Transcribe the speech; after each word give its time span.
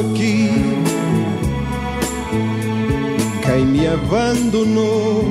aqui, 0.00 0.48
quem 3.44 3.66
me 3.66 3.86
abandonou, 3.86 5.24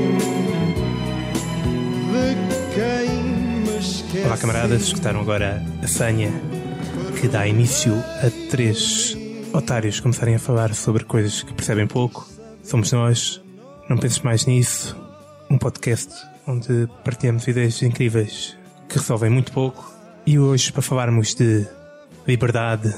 de 2.11 2.75
quem 2.75 3.23
me 3.63 3.79
esquece. 3.79 4.25
Olá 4.25 4.37
camaradas, 4.37 4.81
escutaram 4.83 5.21
agora 5.21 5.63
a 5.81 5.87
Sanha 5.87 6.31
que 7.19 7.27
dá 7.27 7.47
início 7.47 7.93
a 7.95 8.49
três 8.51 9.17
otários 9.51 9.99
começarem 9.99 10.35
a 10.35 10.39
falar 10.39 10.75
sobre 10.75 11.03
coisas 11.03 11.41
que 11.41 11.53
percebem 11.53 11.87
pouco. 11.87 12.27
Somos 12.63 12.91
nós, 12.91 13.41
não 13.89 13.97
penses 13.97 14.19
mais 14.19 14.45
nisso. 14.45 14.95
Um 15.49 15.57
podcast 15.57 16.13
onde 16.47 16.87
partilhamos 17.03 17.47
ideias 17.47 17.81
incríveis 17.81 18.55
que 18.87 18.99
resolvem 18.99 19.31
muito 19.31 19.51
pouco. 19.51 19.91
E 20.27 20.37
hoje 20.37 20.71
para 20.71 20.83
falarmos 20.83 21.33
de 21.33 21.65
liberdade 22.27 22.93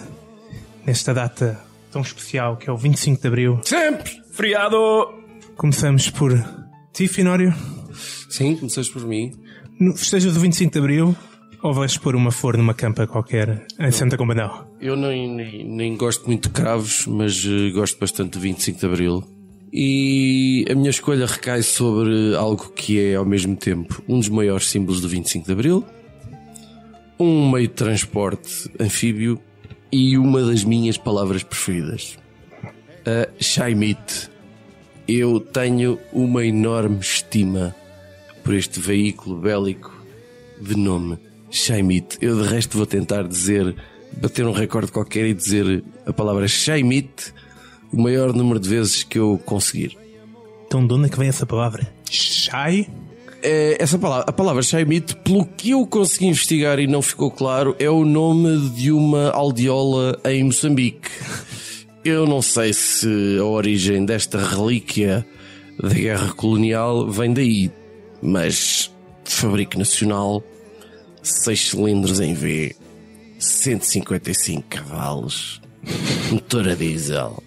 nesta 0.85 1.13
data 1.13 1.70
tão 1.91 2.01
especial 2.01 2.57
que 2.57 2.69
é 2.69 2.73
o 2.73 2.77
25 2.77 3.21
de 3.21 3.27
Abril. 3.27 3.59
Sempre! 3.63 4.11
Feriado! 4.31 4.77
Começamos 5.55 6.09
por 6.09 6.31
ti, 6.93 7.07
Finório. 7.07 7.53
Sim, 8.29 8.55
começaste 8.55 8.91
por 8.91 9.05
mim. 9.05 9.31
No 9.79 9.95
festejo 9.95 10.31
do 10.31 10.39
25 10.39 10.71
de 10.71 10.79
Abril 10.79 11.15
ou 11.61 11.73
vais 11.73 11.97
pôr 11.97 12.15
uma 12.15 12.31
flor 12.31 12.57
numa 12.57 12.73
campa 12.73 13.05
qualquer 13.05 13.65
em 13.79 13.91
Santa 13.91 14.17
Combadão? 14.17 14.67
Eu 14.79 14.95
nem, 14.95 15.29
nem, 15.29 15.63
nem 15.63 15.97
gosto 15.97 16.25
muito 16.25 16.49
de 16.49 16.55
cravos, 16.55 17.05
mas 17.05 17.43
eh, 17.45 17.71
gosto 17.71 17.99
bastante 17.99 18.31
do 18.31 18.39
25 18.39 18.79
de 18.79 18.85
Abril. 18.85 19.23
E 19.71 20.65
a 20.69 20.75
minha 20.75 20.89
escolha 20.89 21.25
recai 21.25 21.61
sobre 21.61 22.35
algo 22.35 22.71
que 22.71 22.99
é 22.99 23.15
ao 23.15 23.25
mesmo 23.25 23.55
tempo 23.55 24.01
um 24.07 24.19
dos 24.19 24.29
maiores 24.29 24.69
símbolos 24.69 25.01
do 25.01 25.07
25 25.07 25.45
de 25.45 25.51
Abril, 25.51 25.85
um 27.19 27.51
meio 27.51 27.67
de 27.67 27.73
transporte 27.73 28.69
anfíbio 28.79 29.39
e 29.91 30.17
uma 30.17 30.41
das 30.43 30.63
minhas 30.63 30.97
palavras 30.97 31.43
preferidas. 31.43 32.17
A 33.05 33.27
Shaimit. 33.41 34.29
Eu 35.07 35.39
tenho 35.39 35.99
uma 36.13 36.45
enorme 36.45 36.99
estima 36.99 37.75
por 38.43 38.53
este 38.53 38.79
veículo 38.79 39.35
bélico 39.37 39.91
de 40.61 40.75
nome 40.77 41.17
Shaimit. 41.49 42.17
Eu 42.21 42.41
de 42.41 42.47
resto 42.47 42.77
vou 42.77 42.85
tentar 42.85 43.27
dizer, 43.27 43.75
bater 44.13 44.45
um 44.45 44.51
recorde 44.51 44.91
qualquer 44.91 45.25
e 45.25 45.33
dizer 45.33 45.83
a 46.05 46.13
palavra 46.13 46.47
Shaimit 46.47 47.33
o 47.91 48.01
maior 48.01 48.33
número 48.33 48.59
de 48.59 48.69
vezes 48.69 49.03
que 49.03 49.19
eu 49.19 49.41
conseguir. 49.43 49.97
Então 50.65 50.85
de 50.85 50.93
onde 50.93 51.07
é 51.07 51.09
que 51.09 51.17
vem 51.17 51.27
essa 51.27 51.45
palavra? 51.45 51.91
Shai? 52.09 52.87
É, 53.43 53.77
essa 53.79 53.97
palavra, 53.97 54.25
a 54.27 54.31
palavra 54.31 54.61
Shaimit, 54.61 55.15
pelo 55.17 55.45
que 55.45 55.71
eu 55.71 55.85
consegui 55.87 56.27
investigar 56.27 56.79
e 56.79 56.87
não 56.87 57.01
ficou 57.01 57.31
claro, 57.31 57.75
é 57.79 57.89
o 57.89 58.05
nome 58.05 58.69
de 58.69 58.91
uma 58.91 59.31
aldeola 59.31 60.19
em 60.25 60.43
Moçambique. 60.43 61.09
Eu 62.03 62.27
não 62.27 62.41
sei 62.41 62.73
se 62.73 63.37
a 63.39 63.43
origem 63.43 64.05
desta 64.05 64.37
relíquia 64.37 65.25
da 65.81 65.89
guerra 65.89 66.33
colonial 66.33 67.09
vem 67.09 67.33
daí, 67.33 67.71
mas 68.21 68.91
fabrico 69.23 69.77
nacional, 69.77 70.43
6 71.23 71.69
cilindros 71.69 72.19
em 72.19 72.33
V, 72.33 72.75
155 73.39 74.63
cavalos, 74.67 75.61
motor 76.31 76.69
a 76.69 76.75
diesel, 76.75 77.41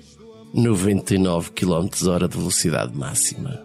99 0.53 1.51
km 1.53 1.89
hora 2.09 2.29
de 2.29 2.37
velocidade 2.37 2.97
máxima. 2.97 3.65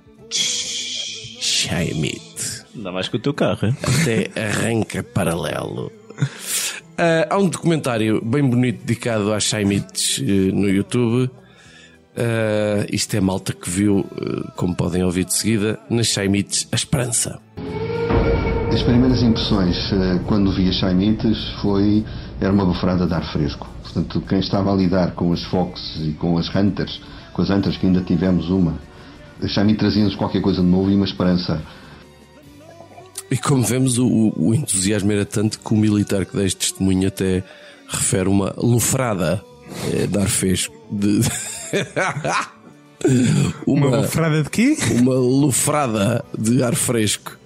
Shaimit. 1.59 2.63
Ainda 2.75 2.91
mais 2.91 3.09
que 3.09 3.17
o 3.17 3.19
teu 3.19 3.33
carro, 3.33 3.67
hein? 3.67 3.75
Até 3.83 4.29
arranca 4.39 5.03
paralelo. 5.03 5.91
Ah, 6.97 7.27
há 7.29 7.37
um 7.37 7.49
documentário 7.49 8.23
bem 8.23 8.47
bonito 8.47 8.85
dedicado 8.85 9.33
às 9.33 9.43
Shaimites 9.43 10.21
eh, 10.21 10.51
no 10.53 10.69
YouTube. 10.69 11.29
Ah, 12.15 12.85
isto 12.91 13.15
é 13.15 13.19
malta 13.19 13.51
que 13.51 13.69
viu, 13.69 14.05
eh, 14.21 14.51
como 14.55 14.75
podem 14.75 15.03
ouvir 15.03 15.25
de 15.25 15.33
seguida, 15.33 15.79
nas 15.89 16.07
Shaimites 16.07 16.67
a 16.71 16.75
esperança. 16.75 17.39
As 18.71 18.81
primeiras 18.83 19.21
impressões 19.21 19.75
eh, 19.91 20.19
quando 20.27 20.51
vi 20.53 20.69
as 20.69 20.75
Chaimites 20.75 21.37
foi 21.61 22.05
era 22.39 22.53
uma 22.53 22.65
bufrada 22.65 23.05
de 23.05 23.13
ar 23.13 23.33
fresco. 23.33 23.67
Portanto, 23.83 24.21
quem 24.21 24.39
estava 24.39 24.71
a 24.71 24.75
lidar 24.75 25.11
com 25.11 25.33
as 25.33 25.43
Fox 25.45 25.99
e 26.05 26.13
com 26.13 26.37
as 26.37 26.53
Hunters, 26.55 27.01
com 27.33 27.41
as 27.41 27.49
Hunters 27.49 27.75
que 27.77 27.85
ainda 27.85 28.01
tivemos 28.01 28.49
uma, 28.49 28.75
as 29.41 29.51
Chaimites 29.51 29.79
traziam-nos 29.79 30.15
qualquer 30.15 30.41
coisa 30.41 30.61
de 30.61 30.67
novo 30.67 30.89
e 30.89 30.95
uma 30.95 31.05
esperança. 31.05 31.61
E 33.31 33.37
como 33.37 33.63
vemos, 33.63 33.97
o, 33.97 34.33
o 34.35 34.53
entusiasmo 34.53 35.11
era 35.11 35.25
tanto 35.25 35.59
que 35.59 35.73
o 35.73 35.77
militar 35.77 36.25
que 36.25 36.35
deste 36.35 36.71
testemunho 36.71 37.07
até 37.07 37.43
refere 37.87 38.27
uma 38.27 38.53
lufrada 38.57 39.43
eh, 39.93 40.07
de 40.07 40.17
ar 40.17 40.27
fresco. 40.27 40.75
De... 40.91 41.21
Uma 43.65 44.03
frada 44.03 44.43
de 44.43 44.49
quê? 44.49 44.75
uma 44.99 45.13
lufrada 45.13 46.23
de 46.37 46.61
ar 46.61 46.75
fresco. 46.75 47.37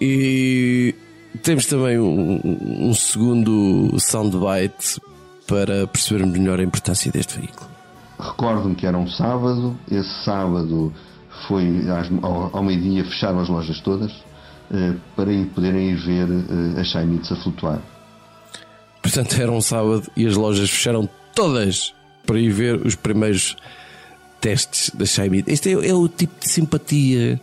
E 0.00 0.94
temos 1.42 1.66
também 1.66 1.98
um, 1.98 2.40
um 2.88 2.94
segundo 2.94 3.94
soundbite 4.00 4.98
para 5.46 5.86
percebermos 5.86 6.38
melhor 6.38 6.58
a 6.58 6.62
importância 6.62 7.12
deste 7.12 7.38
veículo. 7.38 7.75
Recordo-me 8.18 8.74
que 8.74 8.86
era 8.86 8.96
um 8.96 9.08
sábado, 9.08 9.76
esse 9.90 10.24
sábado 10.24 10.92
foi 11.46 11.66
às- 11.90 12.10
ao, 12.22 12.50
ao 12.56 12.62
meio-dia 12.64 13.04
fecharam 13.04 13.40
as 13.40 13.48
lojas 13.48 13.78
todas 13.80 14.10
eh, 14.72 14.94
para 15.14 15.30
poderem 15.54 15.90
ir 15.90 15.96
ver 15.96 16.26
eh, 16.28 16.80
as 16.80 16.86
Chaimites 16.88 17.30
a 17.32 17.36
flutuar. 17.36 17.80
Portanto, 19.02 19.40
era 19.40 19.52
um 19.52 19.60
sábado 19.60 20.10
e 20.16 20.26
as 20.26 20.34
lojas 20.34 20.70
fecharam 20.70 21.08
todas 21.34 21.94
para 22.26 22.40
ir 22.40 22.50
ver 22.50 22.84
os 22.86 22.94
primeiros 22.94 23.54
testes 24.40 24.90
da 24.94 25.04
Shaimit. 25.04 25.50
Este 25.50 25.70
é, 25.74 25.88
é 25.90 25.94
o 25.94 26.08
tipo 26.08 26.40
de 26.40 26.48
simpatia 26.50 27.40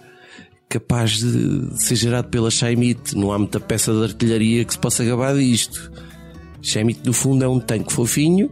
capaz 0.68 1.20
de, 1.20 1.70
de 1.70 1.84
ser 1.84 1.96
gerado 1.96 2.28
pela 2.30 2.50
Shaimit. 2.52 3.16
Não 3.16 3.32
há 3.32 3.38
muita 3.38 3.60
peça 3.60 3.94
de 3.94 4.04
artilharia 4.04 4.66
que 4.66 4.74
se 4.74 4.80
possa 4.80 5.06
gabar 5.06 5.36
disto. 5.36 5.92
Shaimit, 6.62 7.02
no 7.06 7.14
fundo, 7.14 7.44
é 7.46 7.48
um 7.48 7.60
tanque 7.60 7.94
fofinho, 7.94 8.50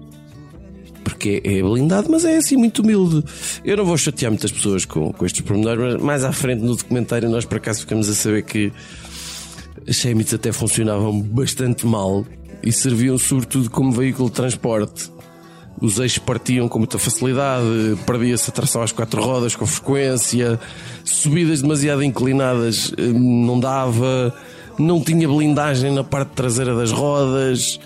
porque 1.03 1.41
é 1.43 1.61
blindado, 1.61 2.09
mas 2.09 2.25
é 2.25 2.37
assim 2.37 2.55
muito 2.55 2.81
humilde. 2.81 3.23
Eu 3.63 3.77
não 3.77 3.85
vou 3.85 3.97
chatear 3.97 4.31
muitas 4.31 4.51
pessoas 4.51 4.85
com, 4.85 5.11
com 5.11 5.25
estes 5.25 5.41
pormenores, 5.41 5.95
mas 5.95 6.01
mais 6.01 6.23
à 6.23 6.31
frente 6.31 6.61
no 6.61 6.75
documentário 6.75 7.29
nós 7.29 7.45
por 7.45 7.57
acaso 7.57 7.81
ficamos 7.81 8.09
a 8.09 8.13
saber 8.13 8.43
que 8.43 8.71
as 9.87 9.95
Shemits 9.95 10.33
até 10.33 10.51
funcionavam 10.51 11.19
bastante 11.19 11.85
mal 11.85 12.25
e 12.63 12.71
serviam 12.71 13.17
sobretudo 13.17 13.69
como 13.69 13.91
veículo 13.91 14.29
de 14.29 14.35
transporte. 14.35 15.09
Os 15.81 15.97
eixos 15.97 16.19
partiam 16.19 16.67
com 16.67 16.77
muita 16.77 16.99
facilidade, 16.99 17.65
perdia-se 18.05 18.49
a 18.49 18.53
tração 18.53 18.83
às 18.83 18.91
quatro 18.91 19.23
rodas 19.23 19.55
com 19.55 19.65
frequência, 19.65 20.59
subidas 21.03 21.61
demasiado 21.61 22.03
inclinadas 22.03 22.93
eh, 22.97 23.07
não 23.07 23.59
dava, 23.59 24.35
não 24.77 25.01
tinha 25.01 25.27
blindagem 25.27 25.91
na 25.91 26.03
parte 26.03 26.33
traseira 26.33 26.75
das 26.75 26.91
rodas. 26.91 27.79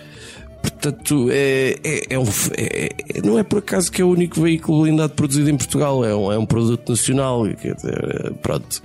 Portanto, 0.80 1.30
é, 1.32 1.76
é, 1.84 2.02
é 2.12 2.20
um, 2.20 2.26
é- 2.58 2.90
é- 3.16 3.22
não 3.24 3.40
é 3.40 3.44
por 3.44 3.60
acaso 3.60 3.92
que 3.92 4.02
é 4.02 4.06
o 4.06 4.10
único 4.10 4.40
veículo 4.42 4.84
blindado 4.84 5.14
produzido 5.14 5.50
em 5.50 5.58
Portugal, 5.58 6.04
é 6.06 6.16
um, 6.16 6.32
é 6.32 6.38
um 6.38 6.46
produto 6.46 6.90
nacional. 6.90 7.48
dizer, 7.48 8.34
Pronto. 8.42 8.84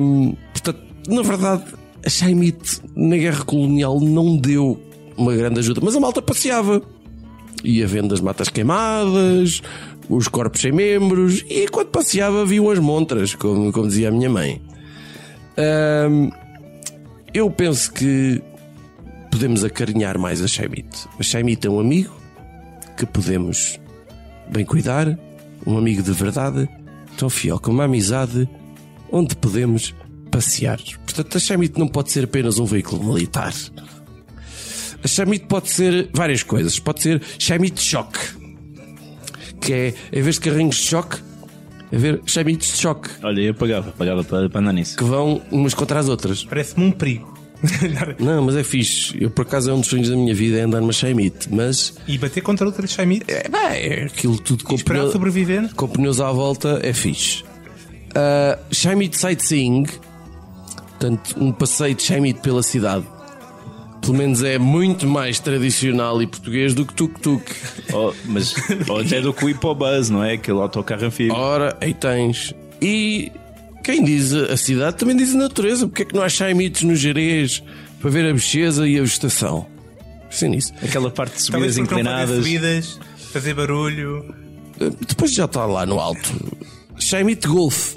Hum, 0.00 0.36
portanto, 0.52 0.80
na 1.08 1.22
verdade, 1.22 1.64
a 2.04 2.08
Shaimit 2.10 2.80
na 2.94 3.16
guerra 3.16 3.44
colonial 3.44 4.00
não 4.00 4.36
deu 4.36 4.80
uma 5.16 5.34
grande 5.34 5.60
ajuda, 5.60 5.80
mas 5.82 5.96
a 5.96 6.00
malta 6.00 6.20
passeava. 6.22 6.82
Ia 7.64 7.86
vendo 7.86 8.12
as 8.12 8.20
matas 8.20 8.48
queimadas, 8.50 9.62
os 10.08 10.28
corpos 10.28 10.60
sem 10.60 10.70
membros, 10.70 11.42
e 11.48 11.64
enquanto 11.64 11.88
passeava 11.88 12.44
viam 12.44 12.68
as 12.70 12.78
montras, 12.78 13.34
como, 13.34 13.72
como 13.72 13.88
dizia 13.88 14.08
a 14.08 14.12
minha 14.12 14.28
mãe. 14.28 14.60
Eu 17.32 17.50
penso 17.50 17.92
que 17.92 18.42
podemos 19.34 19.64
acarinhar 19.64 20.16
mais 20.16 20.40
a 20.40 20.46
Shaimit. 20.46 21.08
A 21.18 21.22
Shaimit 21.24 21.66
é 21.66 21.70
um 21.70 21.80
amigo 21.80 22.14
que 22.96 23.04
podemos 23.04 23.80
bem 24.48 24.64
cuidar, 24.64 25.18
um 25.66 25.76
amigo 25.76 26.04
de 26.04 26.12
verdade, 26.12 26.68
tão 27.16 27.28
fiel 27.28 27.58
como 27.58 27.78
uma 27.78 27.84
amizade, 27.86 28.48
onde 29.10 29.34
podemos 29.34 29.92
passear. 30.30 30.78
Portanto, 31.04 31.36
a 31.36 31.40
Shamit 31.40 31.76
não 31.76 31.88
pode 31.88 32.12
ser 32.12 32.24
apenas 32.24 32.60
um 32.60 32.64
veículo 32.64 33.02
militar. 33.02 33.52
A 35.02 35.08
Shamit 35.08 35.46
pode 35.46 35.68
ser 35.68 36.10
várias 36.12 36.44
coisas. 36.44 36.78
Pode 36.78 37.02
ser 37.02 37.20
Shamit 37.36 37.82
Shock, 37.82 38.16
que 39.60 39.72
é, 39.72 39.94
em 40.12 40.22
vez 40.22 40.36
de 40.36 40.42
carrinhos 40.42 40.76
de 40.76 40.82
choque, 40.82 41.16
a 41.92 41.96
ver 41.96 42.22
Shamit 42.24 42.58
de 42.58 42.78
choque, 42.78 43.10
Olha, 43.20 43.40
eu 43.40 43.54
pagava, 43.54 43.90
pagava 43.90 44.22
para, 44.22 44.48
para 44.48 44.60
andar 44.60 44.72
nisso. 44.72 44.96
que 44.96 45.02
vão 45.02 45.42
umas 45.50 45.74
contra 45.74 45.98
as 45.98 46.08
outras. 46.08 46.44
Parece-me 46.44 46.86
um 46.86 46.92
perigo. 46.92 47.34
Não, 48.18 48.42
mas 48.46 48.56
é 48.56 48.62
fixe. 48.64 49.16
Eu, 49.20 49.30
por 49.30 49.42
acaso, 49.42 49.70
é 49.70 49.74
um 49.74 49.80
dos 49.80 49.88
sonhos 49.88 50.08
da 50.08 50.16
minha 50.16 50.34
vida 50.34 50.58
é 50.58 50.62
andar 50.62 50.80
numa 50.80 50.92
Shaimite. 50.92 51.48
Mas 51.52 51.94
e 52.06 52.18
bater 52.18 52.40
contra 52.42 52.66
outras 52.66 52.90
Shaimite. 52.90 53.24
é, 53.28 53.46
é 54.02 54.04
aquilo 54.04 54.38
tudo 54.38 54.64
com, 54.64 54.74
Esperar 54.74 55.00
pneu- 55.00 55.12
sobreviver. 55.12 55.74
com 55.74 55.88
pneus 55.88 56.20
à 56.20 56.30
volta 56.30 56.80
é 56.82 56.92
fixe. 56.92 57.42
Uh, 58.10 58.58
Shaimite 58.72 59.16
Sightseeing, 59.18 59.86
portanto, 60.90 61.34
um 61.38 61.52
passeio 61.52 61.94
de 61.94 62.02
Shaimite 62.02 62.40
pela 62.40 62.62
cidade. 62.62 63.04
Pelo 64.00 64.14
menos 64.18 64.42
é 64.42 64.58
muito 64.58 65.06
mais 65.06 65.40
tradicional 65.40 66.20
e 66.22 66.26
português 66.26 66.74
do 66.74 66.84
que 66.84 66.92
tuk-tuk. 66.92 67.42
Ou- 67.92 68.14
mas, 68.26 68.54
ou 68.88 69.00
até 69.00 69.20
do 69.20 69.32
que 69.32 69.44
o 69.46 69.48
Hipobus, 69.48 70.10
não 70.10 70.22
é? 70.22 70.34
Aquele 70.34 70.58
autocarro 70.60 71.06
anfíbio. 71.06 71.34
Ora, 71.34 71.76
aí 71.80 71.94
tens. 71.94 72.54
E 72.82 73.32
quem 73.84 74.02
diz 74.02 74.32
a 74.32 74.56
cidade 74.56 74.96
também 74.96 75.14
diz 75.16 75.34
a 75.34 75.38
natureza. 75.38 75.86
Porque 75.86 76.02
é 76.02 76.04
que 76.06 76.14
não 76.14 76.22
há 76.22 76.28
Shaimites 76.28 76.82
no 76.82 76.96
Jerez 76.96 77.62
para 78.00 78.10
ver 78.10 78.28
a 78.28 78.32
bicheza 78.32 78.88
e 78.88 78.98
a 78.98 79.02
vegetação? 79.02 79.66
Pensem 80.30 80.50
nisso. 80.50 80.72
Aquela 80.82 81.10
parte 81.10 81.36
de 81.36 81.42
subidas 81.42 81.76
não 81.76 81.84
fazer 81.86 82.00
inclinadas. 82.00 82.36
subidas, 82.36 83.00
fazer 83.30 83.54
barulho. 83.54 84.34
Depois 85.06 85.32
já 85.32 85.44
está 85.44 85.66
lá 85.66 85.84
no 85.86 86.00
alto. 86.00 86.32
Shaimite 86.98 87.46
Golf. 87.46 87.96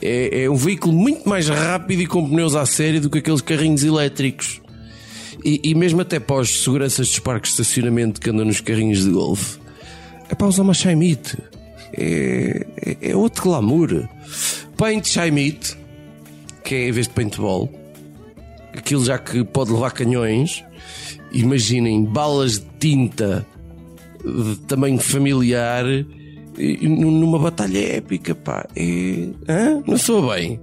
É, 0.00 0.44
é 0.44 0.50
um 0.50 0.56
veículo 0.56 0.92
muito 0.92 1.26
mais 1.26 1.48
rápido 1.48 2.02
e 2.02 2.06
com 2.06 2.28
pneus 2.28 2.54
à 2.54 2.66
série 2.66 3.00
do 3.00 3.08
que 3.08 3.18
aqueles 3.18 3.40
carrinhos 3.40 3.82
elétricos. 3.82 4.60
E, 5.42 5.60
e 5.64 5.74
mesmo 5.74 6.02
até 6.02 6.20
para 6.20 6.36
os 6.36 6.62
seguranças 6.62 7.08
dos 7.08 7.18
parques 7.18 7.54
de 7.54 7.62
estacionamento 7.62 8.20
que 8.20 8.28
andam 8.28 8.44
nos 8.44 8.60
carrinhos 8.60 9.04
de 9.04 9.10
golfe. 9.10 9.58
É 10.28 10.34
para 10.34 10.46
usar 10.46 10.62
uma 10.62 10.74
Shaimite. 10.74 11.38
É, 11.92 12.66
é, 12.76 13.10
é 13.10 13.16
outro 13.16 13.44
glamour. 13.44 14.06
Paint 14.76 15.06
Shaimite, 15.08 15.76
que 16.64 16.74
é 16.74 16.88
em 16.88 16.92
vez 16.92 17.06
de 17.08 17.14
paintball, 17.14 17.70
aquilo 18.74 19.04
já 19.04 19.18
que 19.18 19.42
pode 19.44 19.72
levar 19.72 19.90
canhões. 19.92 20.64
Imaginem 21.32 22.04
balas 22.04 22.58
de 22.60 22.66
tinta 22.78 23.46
de 24.24 24.56
tamanho 24.66 24.98
familiar 24.98 25.84
nu- 26.82 27.10
numa 27.10 27.38
batalha 27.38 27.96
épica, 27.96 28.34
pá. 28.34 28.66
É... 28.74 29.28
Hã? 29.48 29.82
Não 29.86 29.98
sou 29.98 30.28
bem. 30.32 30.60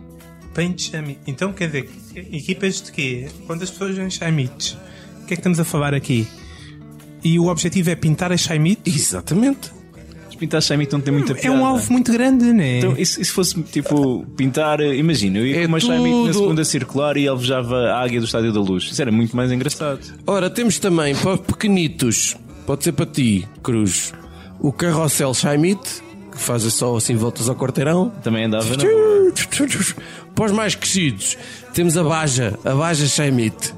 Paint 0.53 0.79
Shaimite. 0.89 1.19
Então 1.27 1.51
quer 1.53 1.67
dizer, 1.67 1.89
equipas 2.31 2.81
de 2.81 2.91
quê? 2.91 3.27
Quantas 3.47 3.69
pessoas 3.71 3.97
em 3.97 4.09
Shaimites? 4.09 4.73
O 5.21 5.25
que 5.25 5.33
é 5.33 5.35
que 5.35 5.41
estamos 5.41 5.59
a 5.59 5.63
falar 5.65 5.93
aqui? 5.93 6.27
E 7.23 7.39
o 7.39 7.47
objetivo 7.47 7.89
é 7.89 7.95
pintar 7.95 8.31
a 8.31 8.37
Shaimite? 8.37 8.81
Exatamente. 8.89 9.71
Pintar 10.43 10.61
Shaimite 10.61 10.91
não 10.91 10.99
tem 10.99 11.13
muita 11.13 11.31
É 11.31 11.35
piada. 11.35 11.55
um 11.55 11.65
alvo 11.65 11.89
muito 11.91 12.11
grande, 12.11 12.51
né? 12.51 12.79
Então, 12.79 12.95
e 12.97 13.05
se, 13.05 13.21
e 13.21 13.23
se 13.25 13.31
fosse 13.31 13.61
tipo 13.63 14.25
pintar, 14.35 14.81
eh, 14.81 14.93
imagina, 14.95 15.39
eu 15.39 15.47
ia 15.47 15.57
É 15.57 15.61
com 15.61 15.67
uma 15.69 15.79
Shaimite 15.79 16.15
na 16.17 16.31
tudo. 16.33 16.33
segunda 16.33 16.65
circular 16.65 17.15
e 17.15 17.27
alvejava 17.27 17.75
a 17.77 18.03
águia 18.03 18.19
do 18.19 18.25
Estádio 18.25 18.51
da 18.51 18.59
Luz. 18.59 18.83
Isso 18.91 19.01
era 19.01 19.11
muito 19.11 19.35
mais 19.35 19.51
engraçado. 19.53 20.01
Ora, 20.27 20.49
temos 20.49 20.79
também 20.79 21.15
para 21.15 21.37
pequenitos, 21.37 22.35
pode 22.67 22.83
ser 22.83 22.91
para 22.91 23.05
ti, 23.05 23.47
Cruz, 23.63 24.13
o 24.59 24.71
carrossel 24.73 25.33
Shaimite, 25.33 26.03
que 26.31 26.37
faz 26.37 26.63
só 26.63 26.95
assim 26.97 27.15
voltas 27.15 27.47
ao 27.47 27.55
quarteirão. 27.55 28.11
Também 28.21 28.43
andava 28.45 28.67
na 28.75 28.83
Para 30.35 30.45
os 30.45 30.51
mais 30.51 30.75
crescidos, 30.75 31.37
temos 31.73 31.95
a 31.97 32.03
Baja, 32.03 32.59
a 32.65 32.73
Baja 32.75 33.05
Shaimite. 33.07 33.73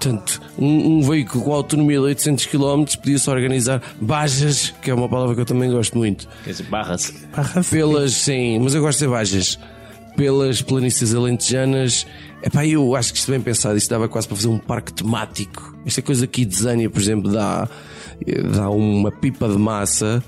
Portanto, 0.00 0.40
um, 0.58 0.96
um 0.96 1.02
veículo 1.02 1.44
com 1.44 1.52
autonomia 1.52 1.98
de 1.98 2.04
800 2.04 2.46
km 2.46 2.84
podia-se 3.02 3.28
organizar 3.28 3.82
Bajas, 4.00 4.72
que 4.80 4.90
é 4.90 4.94
uma 4.94 5.06
palavra 5.10 5.34
que 5.34 5.42
eu 5.42 5.44
também 5.44 5.70
gosto 5.70 5.98
muito. 5.98 6.26
Quer 6.42 6.52
dizer, 6.52 6.62
barra-se. 6.70 7.26
Barra 7.36 7.62
pelas, 7.62 8.14
sim, 8.14 8.58
mas 8.60 8.74
eu 8.74 8.80
gosto 8.80 9.00
de 9.00 9.08
bajas, 9.08 9.58
pelas 10.16 10.62
planícies 10.62 11.14
alentejanas. 11.14 12.06
Epá, 12.42 12.66
eu 12.66 12.96
acho 12.96 13.12
que 13.12 13.18
isto 13.18 13.30
bem 13.30 13.42
pensado, 13.42 13.76
isto 13.76 13.90
dava 13.90 14.08
quase 14.08 14.26
para 14.26 14.38
fazer 14.38 14.48
um 14.48 14.58
parque 14.58 14.90
temático. 14.90 15.76
Esta 15.84 16.00
coisa 16.00 16.24
aqui 16.24 16.46
de 16.46 16.56
Zânia, 16.56 16.88
por 16.88 16.98
exemplo, 16.98 17.30
dá, 17.30 17.68
dá 18.54 18.70
uma 18.70 19.12
pipa 19.12 19.50
de 19.50 19.58
massa. 19.58 20.24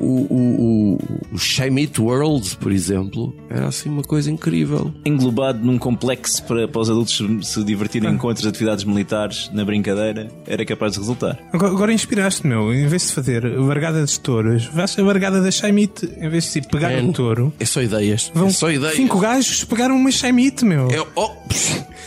O, 0.00 0.26
o, 0.30 0.98
o, 1.32 2.02
World, 2.02 2.56
por 2.56 2.72
exemplo, 2.72 3.36
era 3.50 3.68
assim 3.68 3.90
uma 3.90 4.02
coisa 4.02 4.30
incrível. 4.30 4.92
Englobado 5.04 5.64
num 5.64 5.76
complexo 5.78 6.42
para, 6.44 6.66
para 6.66 6.80
os 6.80 6.88
adultos 6.88 7.22
se, 7.42 7.62
divertirem 7.62 8.16
com 8.16 8.26
outras 8.28 8.46
atividades 8.46 8.84
militares 8.84 9.50
na 9.52 9.64
brincadeira, 9.64 10.28
era 10.46 10.64
capaz 10.64 10.94
de 10.94 11.00
resultar. 11.00 11.38
Agora, 11.52 11.72
agora 11.72 11.92
inspiraste, 11.92 12.46
meu. 12.46 12.72
Em 12.72 12.86
vez 12.86 13.08
de 13.08 13.12
fazer 13.12 13.44
a 13.44 13.60
vargada 13.60 14.00
dos 14.00 14.16
touros, 14.16 14.64
vais 14.66 14.98
a 14.98 15.02
vargada 15.02 15.42
da 15.42 15.50
Shaimite. 15.50 16.08
Em 16.16 16.28
vez 16.28 16.44
de 16.44 16.52
tipo, 16.52 16.68
pegar 16.70 16.90
Man, 16.90 17.08
um 17.08 17.12
touro, 17.12 17.52
É 17.60 17.64
só 17.66 17.82
ideias. 17.82 18.30
vão 18.34 18.48
é 18.48 18.50
só 18.50 18.70
ideias. 18.70 18.96
cinco 18.96 19.18
gajos 19.18 19.64
pegaram 19.64 19.96
uma 19.96 20.10
Shaimite, 20.10 20.64
meu. 20.64 20.88
É, 20.90 21.04
oh, 21.14 21.30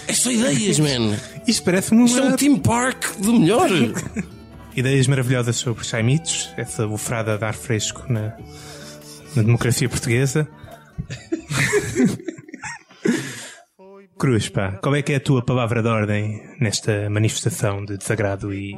é 0.08 0.14
só 0.14 0.32
ideias, 0.32 0.80
man. 0.80 1.16
Isto 1.48 1.64
parece-me 1.64 2.06
Isto 2.06 2.20
é 2.20 2.22
uma... 2.24 2.34
um 2.34 2.36
team 2.36 2.58
park 2.58 3.18
do 3.20 3.34
melhor. 3.34 3.70
Ideias 4.76 5.06
maravilhosas 5.08 5.56
sobre 5.58 5.84
Shaimites, 5.84 6.52
essa 6.58 6.88
bufrada 6.88 7.38
de 7.38 7.46
ar 7.46 7.54
fresco 7.54 8.12
na, 8.12 8.36
na 9.36 9.44
democracia 9.44 9.88
portuguesa. 9.88 10.48
Cruz, 14.18 14.50
pá, 14.50 14.72
qual 14.82 14.96
é 14.96 15.02
que 15.02 15.14
é 15.14 15.18
a 15.18 15.20
tua 15.20 15.44
palavra 15.44 15.84
de 15.84 15.90
ordem 15.90 16.42
nesta 16.60 17.10
manifestação 17.10 17.86
de 17.86 17.98
desagrado 17.98 18.54
e 18.54 18.76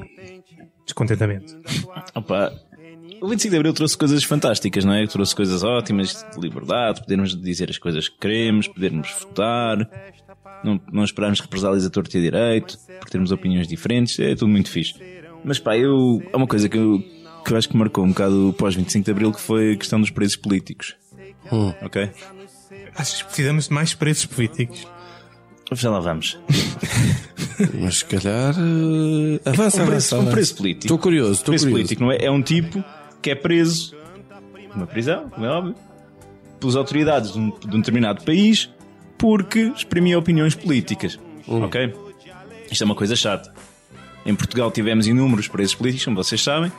descontentamento? 0.86 1.58
Opa, 2.14 2.52
o 3.22 3.30
25 3.30 3.52
de 3.52 3.58
Abril 3.58 3.74
trouxe 3.74 3.98
coisas 3.98 4.24
fantásticas, 4.24 4.84
não 4.84 4.94
é? 4.94 5.08
Trouxe 5.08 5.36
coisas 5.36 5.64
ótimas 5.64 6.26
de 6.34 6.42
liberdade, 6.42 7.02
podermos 7.02 7.40
dizer 7.40 7.70
as 7.70 7.78
coisas 7.78 8.10
que 8.10 8.18
queremos, 8.18 8.68
podermos 8.68 9.10
votar, 9.22 9.78
não, 10.64 10.82
não 10.92 11.04
esperarmos 11.04 11.40
represálias 11.40 11.86
a 11.86 11.90
torto 11.90 12.18
e 12.18 12.20
a 12.20 12.22
direito, 12.22 12.78
por 13.00 13.10
termos 13.10 13.32
opiniões 13.32 13.68
diferentes, 13.68 14.20
é 14.20 14.36
tudo 14.36 14.50
muito 14.50 14.70
fixe. 14.70 14.96
Mas 15.46 15.60
pá, 15.60 15.78
eu, 15.78 16.22
há 16.34 16.38
uma 16.38 16.48
coisa 16.48 16.68
que 16.68 16.76
eu, 16.78 17.00
que 17.46 17.54
eu 17.54 17.58
acho 17.58 17.70
que 17.70 17.78
marcou 17.78 18.04
um 18.04 18.10
bocado 18.10 18.50
o 18.50 18.54
pós-25 18.54 19.04
de 19.04 19.12
Abril, 19.12 19.32
que 19.32 19.40
foi 19.40 19.74
a 19.74 19.78
questão 19.78 20.02
dos 20.02 20.10
presos 20.10 20.36
políticos. 20.36 20.96
Ok? 21.82 22.10
Achas 22.96 23.22
que 23.22 23.26
precisamos 23.28 23.68
de 23.68 23.74
mais 23.74 23.94
preços 23.94 24.26
políticos? 24.26 24.88
Já 25.74 25.90
lá 25.92 26.00
vamos. 26.00 26.38
Mas 27.80 27.98
se 28.00 28.06
calhar. 28.06 28.56
eh, 28.58 29.40
avança, 29.50 29.82
Um 29.82 29.84
avança. 29.84 29.86
preso, 29.86 30.16
um 30.16 30.20
avança. 30.20 30.32
preso 30.34 30.56
político. 30.56 30.86
Estou 30.86 30.98
curioso, 30.98 31.32
estou 31.34 31.52
preso 31.54 31.66
curioso. 31.66 31.72
político, 31.88 32.04
não 32.04 32.12
é? 32.12 32.18
É 32.26 32.32
um 32.32 32.42
tipo 32.42 32.84
que 33.22 33.32
é 33.32 33.36
preso 33.36 33.96
numa 34.74 34.86
prisão, 34.88 35.30
como 35.30 35.46
é 35.46 35.50
óbvio, 35.50 35.76
pelas 36.60 36.76
autoridades 36.76 37.34
de 37.34 37.40
um, 37.40 37.50
de 37.52 37.68
um 37.76 37.80
determinado 37.80 38.24
país 38.24 38.70
porque 39.18 39.72
exprimia 39.76 40.18
opiniões 40.20 40.54
políticas. 40.56 41.18
Hum. 41.48 41.64
Ok? 41.64 41.94
Isto 42.72 42.84
é 42.84 42.86
uma 42.86 42.96
coisa 42.96 43.16
chata. 43.16 43.54
Em 44.26 44.36
Portugal 44.36 44.72
tivemos 44.72 45.08
inúmeros 45.08 45.48
presos 45.48 45.76
políticos, 45.76 46.06
como 46.06 46.18
vocês 46.18 46.42
sabem, 46.42 46.72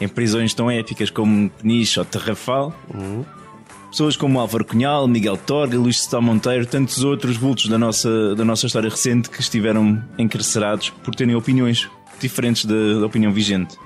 em 0.00 0.08
prisões 0.08 0.52
tão 0.52 0.70
épicas 0.70 1.10
como 1.10 1.48
Peniche 1.50 1.98
ou 1.98 2.04
Terrafal. 2.04 2.74
Hum. 2.94 3.24
Pessoas 3.90 4.16
como 4.16 4.40
Álvaro 4.40 4.64
Cunhal, 4.64 5.06
Miguel 5.06 5.36
Torga, 5.36 5.78
Luís 5.78 6.02
Sá 6.02 6.20
Monteiro, 6.20 6.64
tantos 6.64 7.04
outros 7.04 7.36
vultos 7.36 7.68
da 7.68 7.78
nossa, 7.78 8.34
da 8.34 8.44
nossa 8.44 8.66
história 8.66 8.88
recente 8.88 9.28
que 9.28 9.40
estiveram 9.40 10.02
encarcerados 10.18 10.90
por 10.90 11.14
terem 11.14 11.34
opiniões 11.34 11.88
diferentes 12.18 12.64
da, 12.64 13.00
da 13.00 13.06
opinião 13.06 13.32
vigente. 13.32 13.76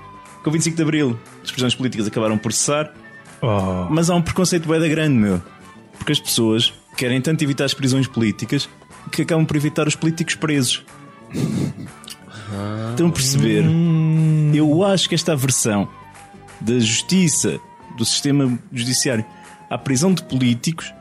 Com 0.43 0.49
o 0.49 0.53
25 0.53 0.77
de 0.77 0.83
Abril, 0.83 1.19
as 1.43 1.51
prisões 1.51 1.75
políticas 1.75 2.07
acabaram 2.07 2.37
por 2.37 2.53
cessar, 2.53 2.93
Oh, 3.41 3.87
mas 3.89 4.09
há 4.09 4.15
um 4.15 4.21
preconceito 4.21 4.65
bué 4.67 4.79
da 4.79 4.87
grande, 4.87 5.17
meu. 5.17 5.41
Porque 5.97 6.11
as 6.11 6.19
pessoas 6.19 6.73
querem 6.95 7.21
tanto 7.21 7.43
evitar 7.43 7.65
as 7.65 7.73
prisões 7.73 8.07
políticas 8.07 8.67
que 9.11 9.21
acabam 9.21 9.45
por 9.45 9.55
evitar 9.55 9.87
os 9.87 9.95
políticos 9.95 10.35
presos. 10.35 10.83
Estão 12.91 13.07
a 13.07 13.11
perceber? 13.11 13.65
Eu 14.53 14.83
acho 14.83 15.09
que 15.09 15.15
esta 15.15 15.35
versão 15.35 15.87
da 16.59 16.79
justiça, 16.79 17.59
do 17.97 18.05
sistema 18.05 18.57
judiciário, 18.71 19.25
à 19.69 19.77
prisão 19.77 20.13
de 20.13 20.23
políticos, 20.23 20.93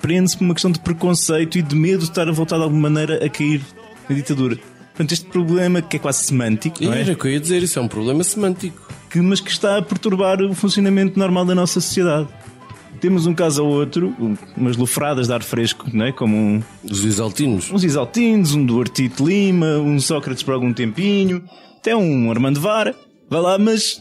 prende-se 0.00 0.36
por 0.36 0.44
uma 0.44 0.54
questão 0.54 0.70
de 0.70 0.80
preconceito 0.80 1.58
e 1.58 1.62
de 1.62 1.74
medo 1.74 2.00
de 2.00 2.04
estar 2.04 2.28
a 2.28 2.32
voltar 2.32 2.56
de 2.56 2.62
alguma 2.62 2.88
maneira 2.88 3.24
a 3.24 3.28
cair 3.28 3.60
na 4.08 4.16
ditadura. 4.16 4.56
Portanto, 4.56 5.12
este 5.12 5.26
problema 5.26 5.82
que 5.82 5.96
é 5.96 5.98
quase 5.98 6.24
semântico, 6.24 6.82
não 6.82 6.92
é? 6.92 7.00
Era 7.00 7.12
o 7.12 7.16
que 7.16 7.26
eu 7.26 7.32
ia 7.32 7.40
dizer, 7.40 7.62
isso 7.62 7.78
é 7.78 7.82
um 7.82 7.88
problema 7.88 8.22
semântico. 8.22 8.80
que, 9.10 9.20
mas 9.20 9.40
que 9.40 9.50
está 9.50 9.78
a 9.78 9.82
perturbar 9.82 10.40
o 10.40 10.54
funcionamento 10.54 11.18
normal 11.18 11.44
da 11.44 11.54
nossa 11.54 11.80
sociedade. 11.80 12.28
Temos 13.04 13.26
um 13.26 13.34
caso 13.34 13.62
ou 13.62 13.70
outro, 13.70 14.14
um- 14.18 14.34
umas 14.56 14.78
lufradas 14.78 15.26
de 15.26 15.32
ar 15.34 15.42
fresco, 15.42 15.86
não 15.92 16.06
é? 16.06 16.10
como 16.12 16.34
um, 16.34 16.62
Os 16.90 17.04
exaltinos. 17.04 17.70
uns 17.70 17.84
Isaltinos, 17.84 18.54
um 18.54 18.64
Duarte 18.64 19.08
de 19.08 19.22
Lima, 19.22 19.76
um 19.76 20.00
Sócrates 20.00 20.42
por 20.42 20.54
algum 20.54 20.72
tempinho, 20.72 21.44
até 21.76 21.94
um 21.94 22.30
Armando 22.30 22.58
Vara. 22.62 22.94
Vá 23.28 23.40
lá, 23.40 23.58
mas 23.58 24.00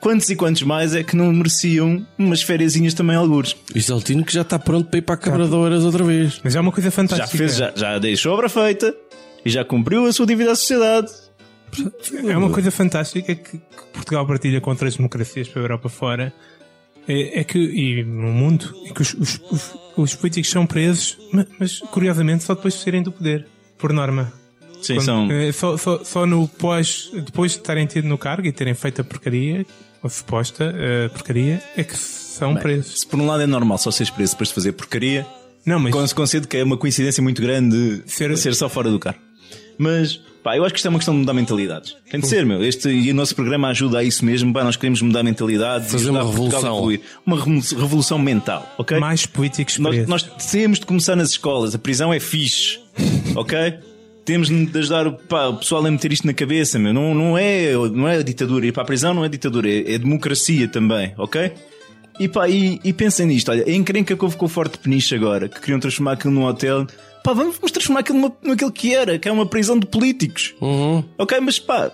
quantos 0.00 0.30
e 0.30 0.34
quantos 0.34 0.62
mais 0.62 0.94
é 0.94 1.02
que 1.02 1.14
não 1.14 1.30
mereciam 1.30 2.06
umas 2.16 2.40
fériasinhas 2.40 2.94
também 2.94 3.16
algures? 3.16 3.52
O 3.74 3.76
exaltino 3.76 4.24
que 4.24 4.32
já 4.32 4.40
está 4.40 4.58
pronto 4.58 4.88
para 4.88 4.98
ir 4.98 5.02
para 5.02 5.16
a 5.16 5.18
Quebradoras 5.18 5.84
outra 5.84 6.02
vez. 6.04 6.40
mas 6.42 6.56
é 6.56 6.60
uma 6.60 6.72
coisa 6.72 6.88
Já 6.88 6.96
fantástica. 6.96 7.28
fez, 7.36 7.54
já, 7.54 7.70
já 7.76 7.98
deixou 7.98 8.32
a 8.32 8.34
obra 8.36 8.48
feita 8.48 8.94
e 9.44 9.50
já 9.50 9.62
cumpriu 9.62 10.06
a 10.06 10.12
sua 10.12 10.24
dívida 10.24 10.52
à 10.52 10.56
sociedade. 10.56 11.08
É 12.26 12.34
uma 12.34 12.48
coisa 12.48 12.70
fantástica 12.70 13.34
que, 13.34 13.58
que 13.58 13.60
Portugal 13.92 14.26
partilha 14.26 14.58
com 14.58 14.70
outras 14.70 14.96
democracias 14.96 15.46
pela 15.48 15.66
Europa 15.66 15.90
fora. 15.90 16.32
É, 17.08 17.40
é 17.40 17.44
que, 17.44 17.58
e 17.58 18.04
no 18.04 18.28
mundo, 18.32 18.74
é 18.86 18.92
que 18.92 19.00
os, 19.02 19.14
os- 19.14 19.40
os- 19.50 19.74
os 19.96 20.14
políticos 20.14 20.50
são 20.50 20.66
presos, 20.66 21.16
ma- 21.32 21.46
mas, 21.58 21.78
curiosamente 21.80 22.44
só 22.44 22.54
depois 22.54 22.74
de 22.74 22.80
saírem 22.80 23.02
do 23.02 23.10
poder, 23.10 23.46
por 23.78 23.92
norma. 23.92 24.32
Sim, 24.82 24.94
Quando- 24.96 25.04
são. 25.06 25.32
eh, 25.32 25.50
só, 25.52 25.76
só, 25.76 26.04
só 26.04 26.26
no 26.26 26.46
pós, 26.46 27.10
depois 27.12 27.52
de 27.52 27.58
terem 27.60 27.86
tido 27.86 28.06
no 28.06 28.16
cargo 28.18 28.46
e 28.46 28.52
terem 28.52 28.74
feito 28.74 29.00
a 29.00 29.04
porcaria, 29.04 29.66
a 30.04 30.08
suposta 30.08 30.72
eh, 30.76 31.08
porcaria, 31.08 31.62
é 31.76 31.82
que 31.82 31.96
são 31.96 32.54
presos. 32.54 33.00
Se 33.00 33.06
por 33.06 33.18
um 33.18 33.26
lado 33.26 33.42
é 33.42 33.46
normal 33.46 33.78
só 33.78 33.90
seres 33.90 34.10
preso 34.10 34.32
depois 34.34 34.50
de 34.50 34.54
fazer 34.54 34.72
porcaria, 34.72 35.26
Não, 35.66 35.78
mas 35.80 35.92
Con- 35.92 36.06
concedo 36.22 36.46
que 36.46 36.56
é 36.58 36.62
uma 36.64 36.76
coincidência 36.76 37.22
muito 37.22 37.42
grande 37.42 38.02
Ser- 38.06 38.36
ser, 38.38 38.54
só 38.54 38.68
fora 38.68 38.90
do 38.90 38.98
carro. 39.00 39.18
Mas, 39.76 40.20
pá, 40.42 40.56
eu 40.56 40.64
acho 40.64 40.72
que 40.74 40.78
isto 40.78 40.86
é 40.86 40.88
uma 40.90 40.98
questão 40.98 41.14
de 41.14 41.20
mudar 41.20 41.32
mentalidades. 41.34 41.96
Tem 42.10 42.20
de 42.20 42.26
ser, 42.26 42.44
meu. 42.46 42.62
Este, 42.64 42.88
e 42.88 43.10
o 43.10 43.14
nosso 43.14 43.34
programa 43.34 43.68
ajuda 43.68 43.98
a 43.98 44.04
isso 44.04 44.24
mesmo. 44.24 44.52
Pá, 44.52 44.64
nós 44.64 44.76
queremos 44.76 45.00
mudar 45.02 45.22
mentalidades. 45.22 45.90
Fazer 45.90 46.10
uma 46.10 46.24
revolução. 46.24 46.88
Uma 47.26 47.36
revolu- 47.36 47.80
revolução 47.80 48.18
mental, 48.18 48.74
ok? 48.78 48.98
mais 48.98 49.26
políticos 49.26 49.78
Nós, 49.78 50.06
nós 50.06 50.22
temos 50.50 50.78
de 50.80 50.86
começar 50.86 51.16
nas 51.16 51.30
escolas. 51.30 51.74
A 51.74 51.78
prisão 51.78 52.12
é 52.12 52.20
fixe, 52.20 52.78
ok? 53.34 53.74
Temos 54.24 54.48
de 54.48 54.78
ajudar 54.78 55.06
o- 55.06 55.12
pá, 55.12 55.46
o 55.46 55.56
pessoal 55.56 55.84
a 55.86 55.90
meter 55.90 56.12
isto 56.12 56.26
na 56.26 56.34
cabeça, 56.34 56.78
meu. 56.78 56.92
Não, 56.92 57.14
não, 57.14 57.38
é, 57.38 57.72
não 57.92 58.06
é 58.06 58.22
ditadura. 58.22 58.66
Ir 58.66 58.72
para 58.72 58.82
a 58.82 58.86
prisão 58.86 59.14
não 59.14 59.24
é 59.24 59.28
ditadura, 59.28 59.68
é, 59.70 59.94
é 59.94 59.98
democracia 59.98 60.68
também, 60.68 61.14
ok? 61.16 61.50
E 62.20 62.28
pá, 62.28 62.48
e, 62.48 62.80
e 62.84 62.92
pensem 62.92 63.26
nisto, 63.26 63.50
olha, 63.50 63.64
a 63.64 63.70
encrenca 63.70 64.16
que 64.16 64.24
houve 64.24 64.36
com 64.36 64.44
o 64.46 64.48
Forte 64.48 64.76
Peniche 64.78 65.14
agora, 65.14 65.48
que 65.48 65.60
queriam 65.60 65.78
transformar 65.80 66.12
aquilo 66.12 66.34
num 66.34 66.44
hotel. 66.44 66.86
Pá, 67.28 67.34
vamos, 67.34 67.56
vamos 67.56 67.70
transformar 67.72 68.00
aquilo 68.00 68.18
numa, 68.18 68.32
naquilo 68.42 68.72
que 68.72 68.94
era, 68.94 69.18
que 69.18 69.28
é 69.28 69.32
uma 69.32 69.44
prisão 69.44 69.78
de 69.78 69.86
políticos. 69.86 70.54
Uhum. 70.62 71.04
Ok, 71.18 71.38
mas 71.42 71.58
pá, 71.58 71.92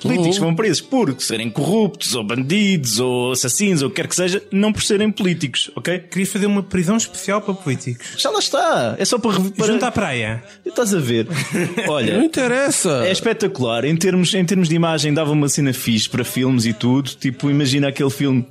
políticos 0.00 0.38
Uhum. 0.38 0.46
vão 0.46 0.54
presos 0.56 0.80
por 0.80 1.14
serem 1.20 1.48
corruptos, 1.48 2.16
ou 2.16 2.24
bandidos, 2.24 2.98
ou 2.98 3.30
assassinos, 3.30 3.82
ou 3.82 3.86
o 3.86 3.90
que 3.92 4.02
quer 4.02 4.08
que 4.08 4.16
seja, 4.16 4.42
não 4.50 4.72
por 4.72 4.82
serem 4.82 5.12
políticos, 5.12 5.70
ok? 5.76 6.00
Queria 6.00 6.26
fazer 6.26 6.46
uma 6.46 6.60
prisão 6.60 6.96
especial 6.96 7.40
para 7.40 7.54
políticos. 7.54 8.16
Já 8.16 8.30
lá 8.30 8.40
está, 8.40 8.96
é 8.98 9.04
só 9.04 9.16
para. 9.16 9.38
para... 9.38 9.66
Junto 9.68 9.84
à 9.84 9.92
praia. 9.92 10.42
Estás 10.66 10.92
a 10.92 10.98
ver? 10.98 11.28
Não 11.86 11.94
Olha, 11.94 12.18
interessa. 12.18 13.04
é 13.06 13.12
espetacular. 13.12 13.84
Em 13.84 13.96
termos, 13.96 14.34
em 14.34 14.44
termos 14.44 14.68
de 14.68 14.74
imagem, 14.74 15.14
dava 15.14 15.30
uma 15.30 15.48
cena 15.48 15.72
fixe 15.72 16.10
para 16.10 16.24
filmes 16.24 16.66
e 16.66 16.72
tudo. 16.72 17.10
Tipo, 17.10 17.48
imagina 17.48 17.90
aquele 17.90 18.10
filme 18.10 18.44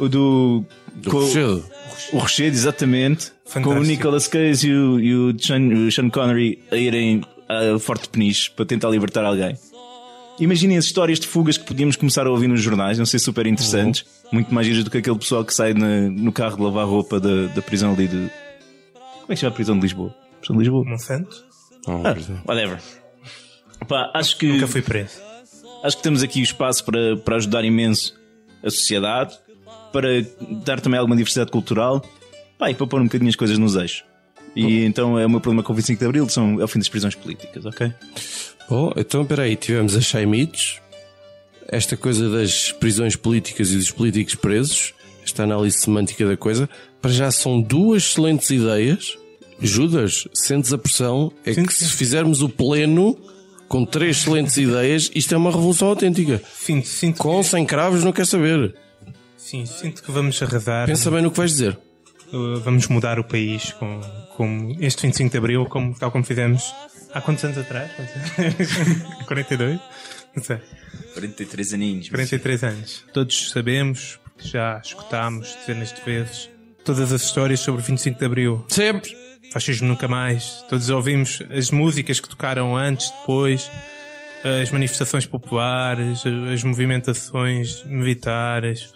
o 0.00 0.08
do. 0.08 0.64
Do 0.96 1.10
com- 1.10 1.18
Rochedo. 1.18 1.64
O 2.12 2.18
Rochedo, 2.18 2.56
exatamente. 2.56 3.32
Fantástico. 3.44 3.74
Com 3.74 3.80
o 3.80 3.82
Nicolas 3.82 4.26
Cage 4.28 4.68
e 4.68 4.74
o, 4.74 5.00
e 5.00 5.14
o 5.14 5.38
Sean, 5.38 5.60
o 5.86 5.90
Sean 5.92 6.08
Connery 6.10 6.58
a 6.70 6.76
irem 6.76 7.22
a 7.48 7.78
Forte 7.78 8.08
Peniche 8.08 8.50
para 8.50 8.64
tentar 8.64 8.88
libertar 8.90 9.24
alguém. 9.24 9.56
Imaginem 10.40 10.76
as 10.76 10.86
histórias 10.86 11.20
de 11.20 11.26
fugas 11.28 11.56
que 11.56 11.64
podíamos 11.64 11.94
começar 11.94 12.26
a 12.26 12.30
ouvir 12.30 12.48
nos 12.48 12.60
jornais, 12.60 12.98
não 12.98 13.06
sei 13.06 13.20
super 13.20 13.46
interessantes, 13.46 14.02
Uhum. 14.24 14.30
muito 14.32 14.52
mais 14.52 14.66
giras 14.66 14.82
do 14.82 14.90
que 14.90 14.98
aquele 14.98 15.16
pessoal 15.18 15.44
que 15.44 15.54
sai 15.54 15.72
na- 15.74 16.08
no 16.10 16.32
carro 16.32 16.56
de 16.56 16.62
lavar 16.62 16.86
roupa 16.86 17.20
da, 17.20 17.46
da 17.46 17.62
prisão 17.62 17.92
ali 17.92 18.08
de. 18.08 18.16
Como 18.16 19.26
é 19.28 19.28
que 19.28 19.36
se 19.36 19.40
chama 19.42 19.52
a 19.52 19.54
prisão 19.54 19.76
de 19.76 19.82
Lisboa? 19.82 20.14
Prisão 20.40 20.56
de 20.56 20.62
Lisboa? 20.62 20.84
Monsanto? 20.84 21.44
Ah, 21.86 22.14
whatever. 22.48 22.78
Pá, 23.86 24.10
acho 24.14 24.36
que 24.38 24.46
Nunca 24.46 24.66
fui 24.66 24.82
preso. 24.82 25.20
acho 25.84 25.96
que 25.98 26.02
temos 26.02 26.22
aqui 26.22 26.40
o 26.40 26.42
espaço 26.42 26.84
para, 26.84 27.16
para 27.18 27.36
ajudar 27.36 27.64
imenso 27.64 28.14
a 28.62 28.70
sociedade, 28.70 29.34
para 29.94 30.26
dar 30.64 30.80
também 30.80 30.98
alguma 30.98 31.14
diversidade 31.14 31.52
cultural 31.52 32.04
pá, 32.58 32.68
e 32.68 32.74
para 32.74 32.84
pôr 32.84 33.00
um 33.00 33.04
bocadinho 33.04 33.30
as 33.30 33.36
coisas 33.36 33.56
nos 33.56 33.76
eixos. 33.76 34.04
E 34.56 34.84
então 34.84 35.16
é 35.16 35.24
o 35.24 35.30
meu 35.30 35.40
problema 35.40 35.62
com 35.62 35.72
o 35.72 35.76
25 35.76 36.00
de 36.00 36.04
Abril, 36.04 36.28
são, 36.28 36.60
é 36.60 36.64
o 36.64 36.68
fim 36.68 36.80
das 36.80 36.88
prisões 36.88 37.14
políticas, 37.14 37.64
ok? 37.64 37.92
Bom, 38.68 38.92
então 38.96 39.22
espera 39.22 39.44
aí, 39.44 39.54
tivemos 39.54 39.94
as 39.94 40.04
Chaimites, 40.04 40.80
esta 41.68 41.96
coisa 41.96 42.28
das 42.28 42.72
prisões 42.72 43.14
políticas 43.14 43.70
e 43.70 43.76
dos 43.76 43.92
políticos 43.92 44.34
presos, 44.34 44.94
esta 45.24 45.44
análise 45.44 45.78
semântica 45.78 46.26
da 46.26 46.36
coisa, 46.36 46.68
para 47.00 47.12
já 47.12 47.30
são 47.30 47.60
duas 47.60 48.02
excelentes 48.02 48.50
ideias. 48.50 49.16
Judas, 49.60 50.26
sentes 50.34 50.72
a 50.72 50.78
pressão, 50.78 51.32
é 51.44 51.54
Sim, 51.54 51.64
que 51.64 51.72
sim. 51.72 51.84
se 51.84 51.92
fizermos 51.92 52.42
o 52.42 52.48
pleno 52.48 53.16
com 53.68 53.84
três 53.84 54.18
excelentes 54.18 54.56
ideias, 54.56 55.10
isto 55.14 55.32
é 55.32 55.36
uma 55.36 55.50
revolução 55.50 55.88
autêntica. 55.88 56.42
Sinto, 56.52 56.88
sinto, 56.88 57.18
Com 57.18 57.36
ou 57.36 57.42
sem 57.44 57.64
cravos, 57.64 58.02
não 58.04 58.12
quer 58.12 58.26
saber. 58.26 58.74
Sim, 59.44 59.66
sinto 59.66 60.02
que 60.02 60.10
vamos 60.10 60.42
arrasar. 60.42 60.86
Pensa 60.86 61.10
bem 61.10 61.22
no 61.22 61.30
que 61.30 61.36
vais 61.38 61.52
dizer. 61.52 61.78
Uh, 62.32 62.58
Vamos 62.60 62.88
mudar 62.88 63.18
o 63.18 63.24
país 63.24 63.72
com, 63.72 64.00
com 64.36 64.76
este 64.80 65.02
25 65.02 65.30
de 65.30 65.38
Abril, 65.38 65.66
como, 65.66 65.94
tal 65.94 66.10
como 66.10 66.24
fizemos 66.24 66.74
há 67.12 67.20
quantos 67.20 67.44
anos 67.44 67.58
atrás? 67.58 67.92
Quantos 67.92 68.38
anos? 68.38 69.24
42? 69.26 69.80
Não 70.34 70.42
sei. 70.42 70.58
43 71.12 71.74
aninhos. 71.74 72.08
43 72.08 72.64
anos. 72.64 73.04
Todos 73.12 73.50
sabemos, 73.50 74.18
porque 74.24 74.48
já 74.48 74.80
escutámos 74.82 75.54
dezenas 75.60 75.92
de 75.92 76.00
vezes, 76.02 76.50
todas 76.84 77.12
as 77.12 77.22
histórias 77.22 77.60
sobre 77.60 77.82
o 77.82 77.84
25 77.84 78.18
de 78.18 78.24
Abril. 78.24 78.64
Sempre. 78.68 79.16
Fascismo 79.52 79.86
nunca 79.86 80.08
mais. 80.08 80.64
Todos 80.68 80.88
ouvimos 80.88 81.40
as 81.50 81.70
músicas 81.70 82.18
que 82.18 82.28
tocaram 82.28 82.76
antes, 82.76 83.10
depois, 83.20 83.70
as 84.62 84.70
manifestações 84.72 85.26
populares, 85.26 86.24
as 86.52 86.64
movimentações 86.64 87.84
militares, 87.84 88.92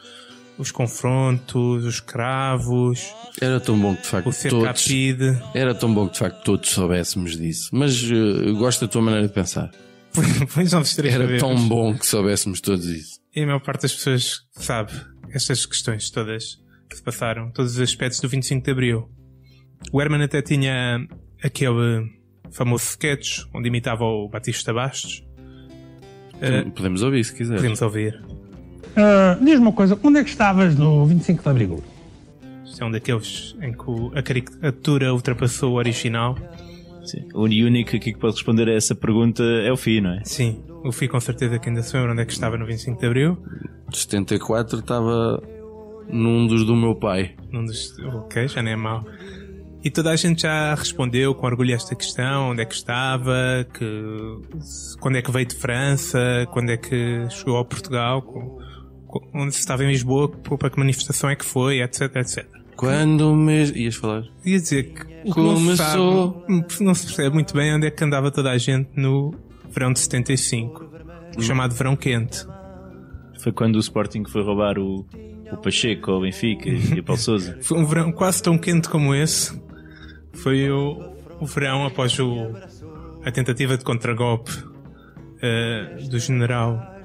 os 0.59 0.71
confrontos, 0.73 1.85
os 1.85 2.01
cravos, 2.01 3.15
Era 3.41 3.61
tão 3.61 3.79
bom 3.79 3.95
que 3.95 4.03
de 4.03 4.09
facto 4.09 4.29
o 4.29 4.51
todos. 4.51 4.65
capide. 4.65 5.39
Era 5.55 5.75
tão 5.75 5.93
bom 5.95 6.07
que 6.07 6.15
de 6.15 6.19
facto 6.19 6.43
todos 6.45 6.69
soubéssemos 6.71 7.37
disso. 7.37 7.71
Mas 7.73 8.03
eu 8.11 8.57
gosto 8.57 8.81
da 8.87 8.89
tua 8.89 9.03
maneira 9.03 9.27
de 9.29 9.33
pensar. 9.33 9.71
Pois 10.55 10.73
não 10.73 10.83
Era 11.05 11.39
tão 11.39 11.69
bom 11.69 11.97
que 11.97 12.07
soubéssemos 12.07 12.61
todos 12.61 12.87
isso. 12.87 13.21
E 13.37 13.43
a 13.43 13.47
maior 13.47 13.61
parte 13.61 13.83
das 13.83 13.95
pessoas 13.95 14.41
sabe 14.53 14.93
estas 15.33 15.65
questões 15.65 16.11
todas 16.11 16.57
que 16.91 16.97
se 16.97 17.03
passaram, 17.03 17.53
todos 17.53 17.73
os 17.75 17.81
aspectos 17.81 18.19
do 18.19 18.29
25 18.29 18.65
de 18.65 18.71
Abril. 18.71 19.09
O 19.93 20.01
Herman 20.03 20.23
até 20.23 20.43
tinha 20.43 21.07
aquele 21.45 22.05
famoso 22.51 22.85
sketch 22.85 23.43
onde 23.55 23.69
imitava 23.69 24.03
o 24.05 24.29
Batista 24.29 24.73
Bastos. 24.73 25.23
Podemos 26.75 27.03
ouvir 27.03 27.25
se 27.25 27.35
quiser. 27.35 27.57
podemos 27.57 27.83
ouvir. 27.83 28.21
Ah, 28.99 29.39
Diz-me 29.41 29.67
uma 29.67 29.73
coisa, 29.73 29.99
onde 30.03 30.19
é 30.19 30.25
que 30.25 30.31
estavas 30.31 30.75
no 30.77 31.07
25 31.07 31.43
de 31.43 31.49
Abril? 31.49 31.85
Isto 32.65 32.83
é 32.83 32.87
um 32.87 32.91
daqueles 32.91 33.57
em 33.63 33.73
que 33.73 33.91
o- 33.91 34.13
a 34.15 34.23
caricatura 34.23 35.13
ultrapassou 35.15 35.73
o 35.73 35.75
original. 35.77 36.37
Sim. 37.05 37.27
O 37.33 37.45
único 37.45 37.97
aqui 37.97 38.13
que 38.13 38.19
pode 38.19 38.35
responder 38.35 38.69
a 38.69 38.73
essa 38.75 38.95
pergunta 38.95 39.43
é 39.43 39.73
o 39.73 39.77
Fi, 39.77 40.01
não 40.01 40.11
é? 40.11 40.21
Sim, 40.25 40.61
eu 40.85 40.93
fui 40.93 41.09
com 41.09 41.19
certeza 41.19 41.59
que 41.59 41.69
ainda 41.69 41.83
se 41.83 41.97
lembra 41.97 42.13
onde 42.13 42.23
é 42.23 42.25
que 42.27 42.33
estava 42.33 42.59
no 42.59 42.67
25 42.67 43.01
de 43.01 43.07
Abril. 43.07 43.39
74 43.93 44.81
estava 44.81 45.43
num 46.11 46.47
dos 46.47 46.65
do 46.67 46.77
meu 46.77 46.95
pai. 46.95 47.35
Num 47.51 47.65
dos... 47.65 47.97
Ok, 48.15 48.49
já 48.49 48.63
nem 48.63 48.75
é 48.75 48.77
mau. 48.77 49.05
E 49.83 49.91
toda 49.91 50.11
a 50.11 50.17
gente 50.17 50.43
já 50.43 50.75
respondeu 50.75 51.35
com 51.35 51.47
orgulho 51.47 51.73
a 51.73 51.77
esta 51.77 51.95
questão, 51.95 52.51
onde 52.51 52.61
é 52.63 52.65
que 52.65 52.75
estava, 52.75 53.65
que 53.73 54.97
quando 55.01 55.17
é 55.17 55.23
que 55.23 55.31
veio 55.31 55.47
de 55.47 55.55
França, 55.55 56.19
quando 56.53 56.71
é 56.71 56.77
que 56.77 57.25
chegou 57.31 57.57
a 57.59 57.65
Portugal, 57.65 58.21
onde 59.35 59.53
se 59.53 59.61
estava 59.61 59.85
em 59.85 59.89
Lisboa, 59.89 60.29
para 60.29 60.71
que 60.71 60.79
manifestação 60.79 61.31
é 61.31 61.37
que 61.37 61.45
foi, 61.45 61.81
etc, 61.81 62.15
etc. 62.17 62.47
Quando 62.77 63.35
me. 63.35 63.65
ias 63.73 63.97
falar? 63.97 64.25
Ia 64.45 64.59
dizer 64.59 64.85
que 64.93 65.05
que 65.05 65.41
não 65.41 65.57
se, 65.57 65.63
Começou. 65.63 66.45
sabe, 66.47 66.85
não 66.85 66.95
se 66.95 67.07
percebe 67.07 67.35
muito 67.35 67.53
bem 67.55 67.75
onde 67.75 67.87
é 67.87 67.91
que 67.91 68.05
andava 68.05 68.31
toda 68.31 68.51
a 68.51 68.59
gente 68.59 68.89
no 68.97 69.35
verão 69.71 69.93
de 69.93 69.99
75, 69.99 70.89
o 71.37 71.43
chamado 71.43 71.75
verão 71.75 71.97
quente. 71.97 72.47
Foi 73.41 73.53
quando 73.53 73.77
o 73.77 73.81
Sporting 73.81 74.25
foi 74.25 74.43
roubar 74.43 74.79
o, 74.79 75.07
o 75.53 75.57
Pacheco 75.57 76.11
ao 76.11 76.21
Benfica 76.21 76.69
e 76.69 77.01
o 77.01 77.05
Paulo 77.05 77.21
Souza. 77.21 77.59
Foi 77.63 77.79
um 77.79 77.87
verão 77.87 78.11
quase 78.13 78.43
tão 78.43 78.59
quente 78.59 78.89
como 78.89 79.15
esse. 79.15 79.61
Foi 80.33 80.69
o, 80.71 81.15
o 81.41 81.47
verão 81.47 81.87
após 81.87 82.19
o, 82.19 82.53
a 83.25 83.31
tentativa 83.31 83.77
de 83.77 83.85
contragolpe 83.85 84.51
eh, 85.41 85.97
do 86.11 86.19
general 86.19 86.98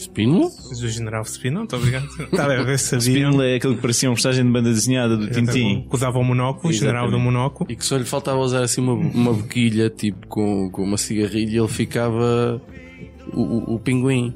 Espino? 0.00 0.50
do 0.50 0.88
general 0.88 1.24
Spino, 1.24 1.58
muito 1.60 1.76
obrigado. 1.76 2.06
Estava 2.20 2.54
a 2.54 2.62
ver 2.62 2.78
se 2.78 3.00
sabiam. 3.00 3.30
Spindle 3.30 3.46
é 3.46 3.56
aquele 3.56 3.74
que 3.74 3.80
parecia 3.80 4.10
um 4.10 4.14
personagem 4.14 4.44
de 4.44 4.52
banda 4.52 4.70
desenhada 4.70 5.16
do 5.16 5.30
Tintim. 5.30 5.86
Que 5.88 5.94
usava 5.94 6.18
o 6.18 6.24
monóculo, 6.24 6.68
o 6.68 6.72
general 6.72 7.10
do 7.10 7.18
monóculo. 7.18 7.70
E 7.70 7.76
que 7.76 7.84
só 7.84 7.96
lhe 7.96 8.04
faltava 8.04 8.38
usar 8.38 8.62
assim 8.62 8.80
uma, 8.80 8.92
uma 8.92 9.32
boquilha, 9.32 9.90
tipo 9.90 10.26
com, 10.26 10.70
com 10.70 10.82
uma 10.82 10.96
cigarrilha, 10.96 11.56
e 11.56 11.58
ele 11.58 11.68
ficava 11.68 12.60
o, 13.32 13.40
o, 13.40 13.74
o 13.74 13.78
pinguim 13.78 14.34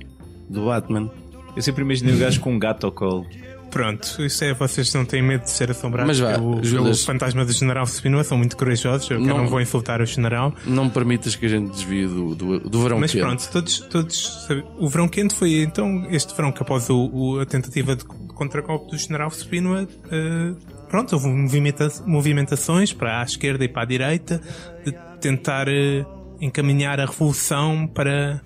do 0.48 0.64
Batman. 0.64 1.10
Eu 1.54 1.62
sempre 1.62 1.82
imaginei 1.82 2.14
o 2.14 2.18
gajo 2.18 2.40
com 2.40 2.52
um 2.52 2.58
gato 2.58 2.86
ao 2.86 2.92
colo. 2.92 3.26
Pronto, 3.70 4.24
isso 4.24 4.42
é, 4.44 4.52
vocês 4.52 4.92
não 4.94 5.04
têm 5.04 5.22
medo 5.22 5.42
de 5.44 5.50
ser 5.50 5.70
assombrados 5.70 6.08
Mas 6.08 6.18
vá, 6.18 6.32
pelo, 6.38 6.54
pelo 6.56 6.64
Judas. 6.64 7.04
fantasma 7.04 7.44
do 7.44 7.52
general 7.52 7.86
Spinoa, 7.86 8.24
são 8.24 8.36
muito 8.36 8.56
corajosos, 8.56 9.08
eu 9.10 9.20
Não. 9.20 9.38
não 9.38 9.46
vou 9.48 9.60
insultar 9.60 10.00
o 10.02 10.06
general. 10.06 10.52
Não 10.66 10.90
permitas 10.90 11.36
que 11.36 11.46
a 11.46 11.48
gente 11.48 11.70
desvie 11.70 12.06
do, 12.06 12.34
do, 12.34 12.58
do 12.60 12.82
verão 12.82 12.98
Mas 12.98 13.12
quente. 13.12 13.22
pronto, 13.22 13.48
todos, 13.52 13.78
todos 13.80 14.44
sabe- 14.48 14.64
o 14.78 14.88
verão 14.88 15.08
quente 15.08 15.34
foi 15.34 15.62
então 15.62 16.04
este 16.10 16.34
verão 16.34 16.50
que 16.50 16.60
após 16.62 16.90
o, 16.90 16.96
o- 17.12 17.40
a 17.40 17.46
tentativa 17.46 17.94
de 17.94 18.04
contragolpe 18.04 18.90
do 18.90 18.98
general 18.98 19.30
Spinoa, 19.30 19.86
eh, 20.10 20.52
pronto, 20.88 21.12
houve 21.14 21.28
movimenta- 21.28 21.92
movimentações 22.06 22.92
para 22.92 23.20
a 23.20 23.22
esquerda 23.24 23.64
e 23.64 23.68
para 23.68 23.82
a 23.82 23.84
direita 23.86 24.40
de 24.84 24.92
tentar 25.20 25.68
eh, 25.68 26.04
encaminhar 26.40 26.98
a 26.98 27.06
revolução 27.06 27.86
para, 27.86 28.40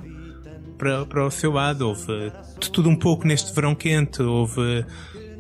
para, 0.76 1.06
para 1.06 1.26
o 1.26 1.30
seu 1.30 1.52
lado. 1.52 1.88
Houve 1.88 2.30
de 2.60 2.70
tudo 2.70 2.88
um 2.88 2.96
pouco 2.96 3.26
neste 3.26 3.54
verão 3.54 3.74
quente, 3.74 4.22
houve 4.22 4.84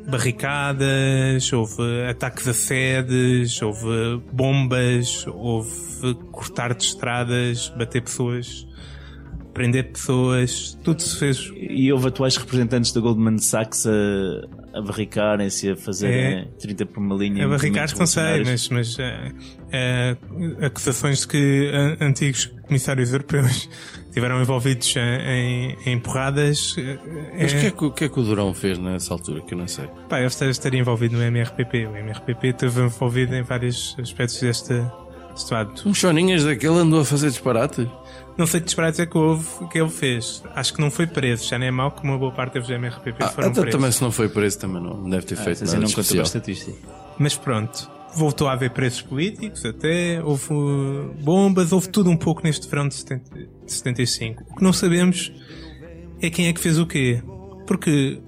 barricadas, 0.06 1.52
houve 1.52 2.06
ataques 2.08 2.46
a 2.46 2.54
sedes, 2.54 3.60
houve 3.62 4.22
bombas, 4.32 5.26
houve 5.26 6.14
cortar 6.30 6.74
de 6.74 6.84
estradas, 6.84 7.70
bater 7.70 8.02
pessoas, 8.02 8.66
prender 9.52 9.92
pessoas, 9.92 10.78
tudo 10.82 11.00
se 11.02 11.18
fez. 11.18 11.50
E 11.56 11.92
houve 11.92 12.08
atuais 12.08 12.36
representantes 12.36 12.92
da 12.92 13.00
Goldman 13.00 13.38
Sachs 13.38 13.86
a, 13.86 13.90
a 14.74 14.80
barricarem-se, 14.82 15.70
a 15.70 15.76
fazerem 15.76 16.38
É. 16.40 16.44
30 16.58 16.86
por 16.86 16.98
uma 17.00 17.14
linha. 17.14 17.44
A 17.44 17.48
barricar 17.48 17.82
movimentos 17.88 17.98
não 17.98 18.06
sei, 18.06 18.44
mas, 18.44 18.68
mas 18.68 18.98
eh, 18.98 19.32
eh, 19.72 20.16
acusações 20.66 21.20
de 21.20 21.28
que 21.28 21.70
an- 21.72 21.96
antigos 22.00 22.46
comissários 22.66 23.12
europeus 23.12 23.68
estiveram 24.08 24.40
envolvidos 24.40 24.94
em, 24.96 25.00
em, 25.00 25.92
em 25.92 25.98
porradas. 26.00 26.74
eh, 26.78 26.98
Mas 27.40 27.52
o 27.52 27.56
é- 27.56 27.60
que, 27.60 27.66
é 27.66 27.70
que, 27.70 27.84
o 27.84 27.90
que 27.92 28.04
é 28.04 28.08
que 28.08 28.18
o 28.20 28.22
Durão 28.22 28.52
fez 28.54 28.78
nessa 28.78 29.14
altura? 29.14 29.42
Que 29.42 29.54
eu 29.54 29.58
não 29.58 29.68
sei. 29.68 29.86
Pá, 30.08 30.20
eu 30.20 30.26
estaria- 30.26 30.50
estaria 30.50 30.80
envolvido 30.80 31.16
no 31.16 31.22
MRPP. 31.22 31.86
O 31.86 31.96
MRPP 31.96 32.48
esteve 32.48 32.80
envolvido 32.82 33.34
em 33.34 33.42
vários 33.42 33.96
aspectos 34.00 34.40
desta 34.40 34.92
Um 35.86 35.94
choninhas 35.94 36.44
daquele 36.44 36.78
andou 36.78 37.00
a 37.00 37.04
fazer 37.04 37.28
disparates? 37.30 37.86
Não 38.36 38.46
sei 38.46 38.60
que 38.60 38.66
disparates 38.66 38.98
é 38.98 39.06
que 39.06 39.16
houve 39.16 39.46
que 39.70 39.78
ele 39.78 39.90
fez. 39.90 40.42
Acho 40.54 40.74
que 40.74 40.80
não 40.80 40.90
foi 40.90 41.06
preso. 41.06 41.46
Já 41.46 41.58
nem 41.58 41.68
é 41.68 41.70
mau 41.70 41.90
que 41.92 42.02
uma 42.02 42.18
boa 42.18 42.32
parte 42.32 42.58
dos 42.58 42.68
MRPP 42.68 43.22
Ah, 43.22 43.28
foram 43.28 43.48
então 43.48 43.62
presos. 43.62 43.78
também 43.78 43.92
se 43.92 44.02
não 44.02 44.10
foi 44.10 44.28
preso 44.28 44.58
também 44.58 44.82
não 44.82 45.08
deve 45.08 45.24
ter 45.26 45.36
feito 45.36 45.62
Assim 45.62 45.76
nada 45.78 45.86
não 45.86 46.20
a 46.20 46.22
estatística. 46.22 46.72
Mas 47.18 47.36
pronto, 47.36 47.88
voltou 48.16 48.48
a 48.48 48.52
haver 48.52 48.70
presos 48.70 49.02
políticos 49.02 49.64
até, 49.64 50.20
houve 50.22 50.52
uh, 50.52 51.14
bombas, 51.22 51.72
houve 51.72 51.88
tudo 51.88 52.10
um 52.10 52.16
pouco 52.16 52.42
neste 52.42 52.68
verão 52.68 52.88
de 52.88 52.94
70 52.94 53.30
de 53.66 53.72
75. 53.72 54.42
O 54.50 54.56
que 54.56 54.62
não 54.64 54.72
sabemos 54.72 55.32
é 56.20 56.28
quem 56.28 56.48
é 56.48 56.52
que 56.52 56.60
fez 56.60 56.78
o 56.78 56.86
quê. 56.86 57.22
Porque 57.66 58.20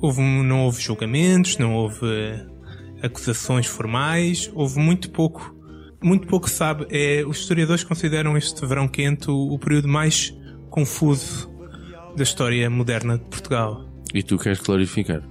houve, 0.00 0.20
não 0.20 0.64
houve 0.64 0.80
julgamentos, 0.80 1.58
não 1.58 1.74
houve 1.74 2.04
uh, 2.04 2.46
acusações 3.02 3.66
formais, 3.66 4.50
houve 4.54 4.78
muito 4.78 5.10
pouco. 5.10 5.56
Muito 6.02 6.26
pouco 6.28 6.48
sabe. 6.48 6.86
É, 6.90 7.24
os 7.26 7.38
historiadores 7.40 7.82
consideram 7.84 8.36
este 8.36 8.64
verão 8.64 8.86
quente 8.86 9.30
o, 9.30 9.52
o 9.54 9.58
período 9.58 9.88
mais 9.88 10.36
confuso 10.70 11.50
da 12.16 12.22
história 12.22 12.68
moderna 12.70 13.18
de 13.18 13.24
Portugal. 13.24 13.84
E 14.14 14.22
tu 14.22 14.38
queres 14.38 14.60
clarificar? 14.60 15.22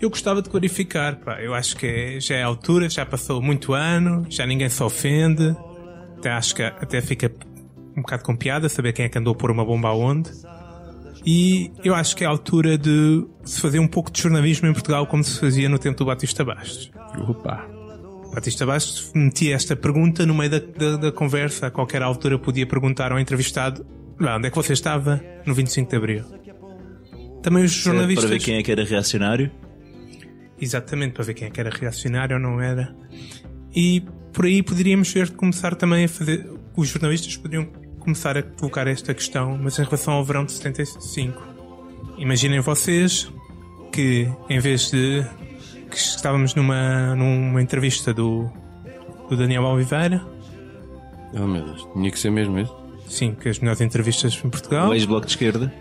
Eu 0.00 0.10
gostava 0.10 0.42
de 0.42 0.50
clarificar, 0.50 1.16
pá. 1.20 1.40
Eu 1.40 1.54
acho 1.54 1.76
que 1.76 1.86
é- 1.86 2.20
já 2.20 2.34
é 2.36 2.42
a 2.42 2.46
altura, 2.46 2.88
já 2.90 3.06
passou 3.06 3.40
muito 3.40 3.72
ano, 3.72 4.26
já 4.28 4.44
ninguém 4.46 4.68
se 4.68 4.82
ofende. 4.82 5.56
Até 6.18 6.30
acho 6.30 6.54
que 6.54 6.62
até 6.62 7.00
fica 7.00 7.32
um 7.96 8.02
bocado 8.02 8.22
com 8.24 8.36
piada 8.36 8.68
saber 8.68 8.92
quem 8.92 9.06
é 9.06 9.08
que 9.08 9.16
andou 9.18 9.32
a 9.32 9.36
pôr 9.36 9.50
uma 9.50 9.64
bomba 9.64 9.88
aonde. 9.88 10.30
E 11.24 11.72
eu 11.82 11.94
acho 11.94 12.14
que 12.14 12.24
é 12.24 12.26
a 12.26 12.30
altura 12.30 12.76
de 12.76 13.26
se 13.44 13.60
fazer 13.60 13.78
um 13.78 13.88
pouco 13.88 14.10
de 14.12 14.20
jornalismo 14.20 14.68
em 14.68 14.72
Portugal 14.72 15.06
como 15.06 15.24
se 15.24 15.40
fazia 15.40 15.68
no 15.68 15.78
tempo 15.78 15.96
do 15.98 16.04
Batista 16.04 16.44
Bastos. 16.44 16.90
Opa! 17.28 17.66
Batista 18.34 18.66
Bastos 18.66 19.10
metia 19.14 19.54
esta 19.54 19.74
pergunta 19.74 20.26
no 20.26 20.34
meio 20.34 20.50
da, 20.50 20.58
da, 20.58 20.96
da 20.96 21.12
conversa. 21.12 21.66
A 21.66 21.70
qualquer 21.70 22.02
altura 22.02 22.38
podia 22.38 22.66
perguntar 22.66 23.12
ao 23.12 23.18
entrevistado 23.18 23.86
lá, 24.20 24.36
onde 24.36 24.48
é 24.48 24.50
que 24.50 24.56
você 24.56 24.72
estava 24.72 25.22
no 25.44 25.54
25 25.54 25.90
de 25.90 25.96
Abril. 25.96 26.24
Também 27.42 27.64
os 27.64 27.72
jornalistas... 27.72 28.24
Para 28.24 28.34
ver 28.34 28.42
quem 28.42 28.56
é 28.56 28.62
que 28.62 28.72
era 28.72 28.84
reacionário. 28.84 29.50
Exatamente, 30.60 31.12
para 31.12 31.24
ver 31.24 31.34
quem 31.34 31.48
é 31.48 31.50
que 31.50 31.60
era 31.60 31.70
reacionário 31.70 32.36
ou 32.36 32.42
não 32.42 32.60
era. 32.60 32.94
E 33.74 34.02
por 34.32 34.46
aí 34.46 34.62
poderíamos 34.62 35.12
ver 35.12 35.30
começar 35.30 35.74
também 35.74 36.04
a 36.04 36.08
fazer. 36.08 36.46
Os 36.76 36.88
jornalistas 36.88 37.36
poderiam 37.36 37.66
começar 38.00 38.36
a 38.36 38.42
colocar 38.42 38.86
esta 38.86 39.12
questão, 39.12 39.58
mas 39.58 39.78
em 39.78 39.84
relação 39.84 40.14
ao 40.14 40.24
verão 40.24 40.44
de 40.44 40.52
75. 40.52 41.42
Imaginem 42.18 42.60
vocês 42.60 43.30
que 43.92 44.28
em 44.48 44.58
vez 44.58 44.90
de. 44.90 45.24
Que 45.96 46.16
estávamos 46.16 46.54
numa, 46.54 47.14
numa 47.14 47.62
entrevista 47.62 48.12
do, 48.12 48.50
do 49.30 49.36
Daniel 49.36 49.64
Oliveira, 49.64 50.22
Oh 51.34 51.46
meu 51.46 51.62
Deus, 51.64 51.86
tinha 51.92 52.10
que 52.10 52.18
ser 52.18 52.30
mesmo 52.30 52.58
isso? 52.58 52.74
sim, 53.08 53.34
que 53.34 53.48
as 53.48 53.58
melhores 53.58 53.80
entrevistas 53.80 54.40
em 54.44 54.48
Portugal. 54.50 54.90
O 54.90 54.94
ex-bloco 54.94 55.26
de 55.26 55.32
esquerda. 55.32 55.72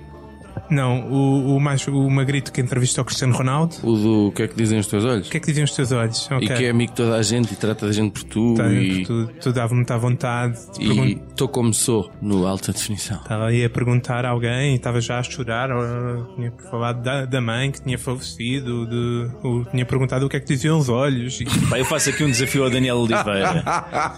Não, 0.70 1.02
o, 1.10 1.56
o 1.56 1.60
mais 1.60 1.86
o 1.88 2.10
magrito 2.10 2.52
que 2.52 2.60
entrevista 2.62 3.02
o 3.02 3.06
Cristiano 3.06 3.36
Ronaldo. 3.36 3.76
O 3.84 3.96
do 3.96 4.28
o 4.28 4.32
que 4.32 4.44
é 4.44 4.48
que 4.48 4.56
dizem 4.56 4.80
os 4.80 4.88
teus 4.88 5.06
olhos? 5.06 5.28
O 5.28 5.32
que 5.32 5.38
é 5.38 5.40
que 5.40 5.46
diziam 5.48 5.66
os 5.66 5.72
teus 5.72 5.92
olhos? 5.92 6.28
E 6.42 6.48
que 6.48 6.66
é 6.66 6.70
amigo 6.70 6.92
de 6.92 6.98
toda 6.98 7.16
a 7.16 7.22
gente 7.22 7.54
e 7.54 7.56
trata 7.56 7.86
da 7.86 7.92
gente 7.94 8.12
por 8.14 8.24
tu 8.24 8.56
Tá, 8.56 8.68
e 8.72 9.04
tu, 9.06 9.28
tu 9.42 9.54
dava 9.54 9.76
muita 9.76 9.98
vontade 9.98 10.58
de 10.74 10.80
pergun- 10.88 11.06
e 11.06 11.22
estou 11.30 11.48
como 11.48 11.74
sou 11.74 12.12
no 12.22 12.46
alta 12.48 12.72
definição. 12.72 13.18
Estava 13.18 13.48
aí 13.48 13.64
a 13.64 13.70
perguntar 13.70 14.26
a 14.26 14.30
alguém 14.30 14.74
e 14.74 14.76
estava 14.76 15.00
já 15.02 15.20
a 15.20 15.24
chorar. 15.24 15.70
Ou, 15.72 16.36
tinha 16.36 16.52
falado 16.72 17.02
da, 17.04 17.26
da 17.26 17.42
mãe 17.42 17.72
que 17.72 17.82
tinha 17.84 17.98
falecido. 18.00 18.86
De, 18.88 19.30
ou, 19.44 19.66
tinha 19.66 19.86
perguntado 19.86 20.26
o 20.26 20.30
que 20.30 20.38
é 20.38 20.40
que 20.40 20.48
diziam 20.48 20.78
os 20.80 20.90
olhos. 20.90 21.40
E, 21.42 21.46
Pá, 21.70 21.78
eu 21.80 21.86
faço 21.86 22.10
aqui 22.10 22.24
um 22.24 22.30
desafio 22.32 22.64
ao 22.64 22.70
Daniel 22.70 22.98
Oliveira. 22.98 23.64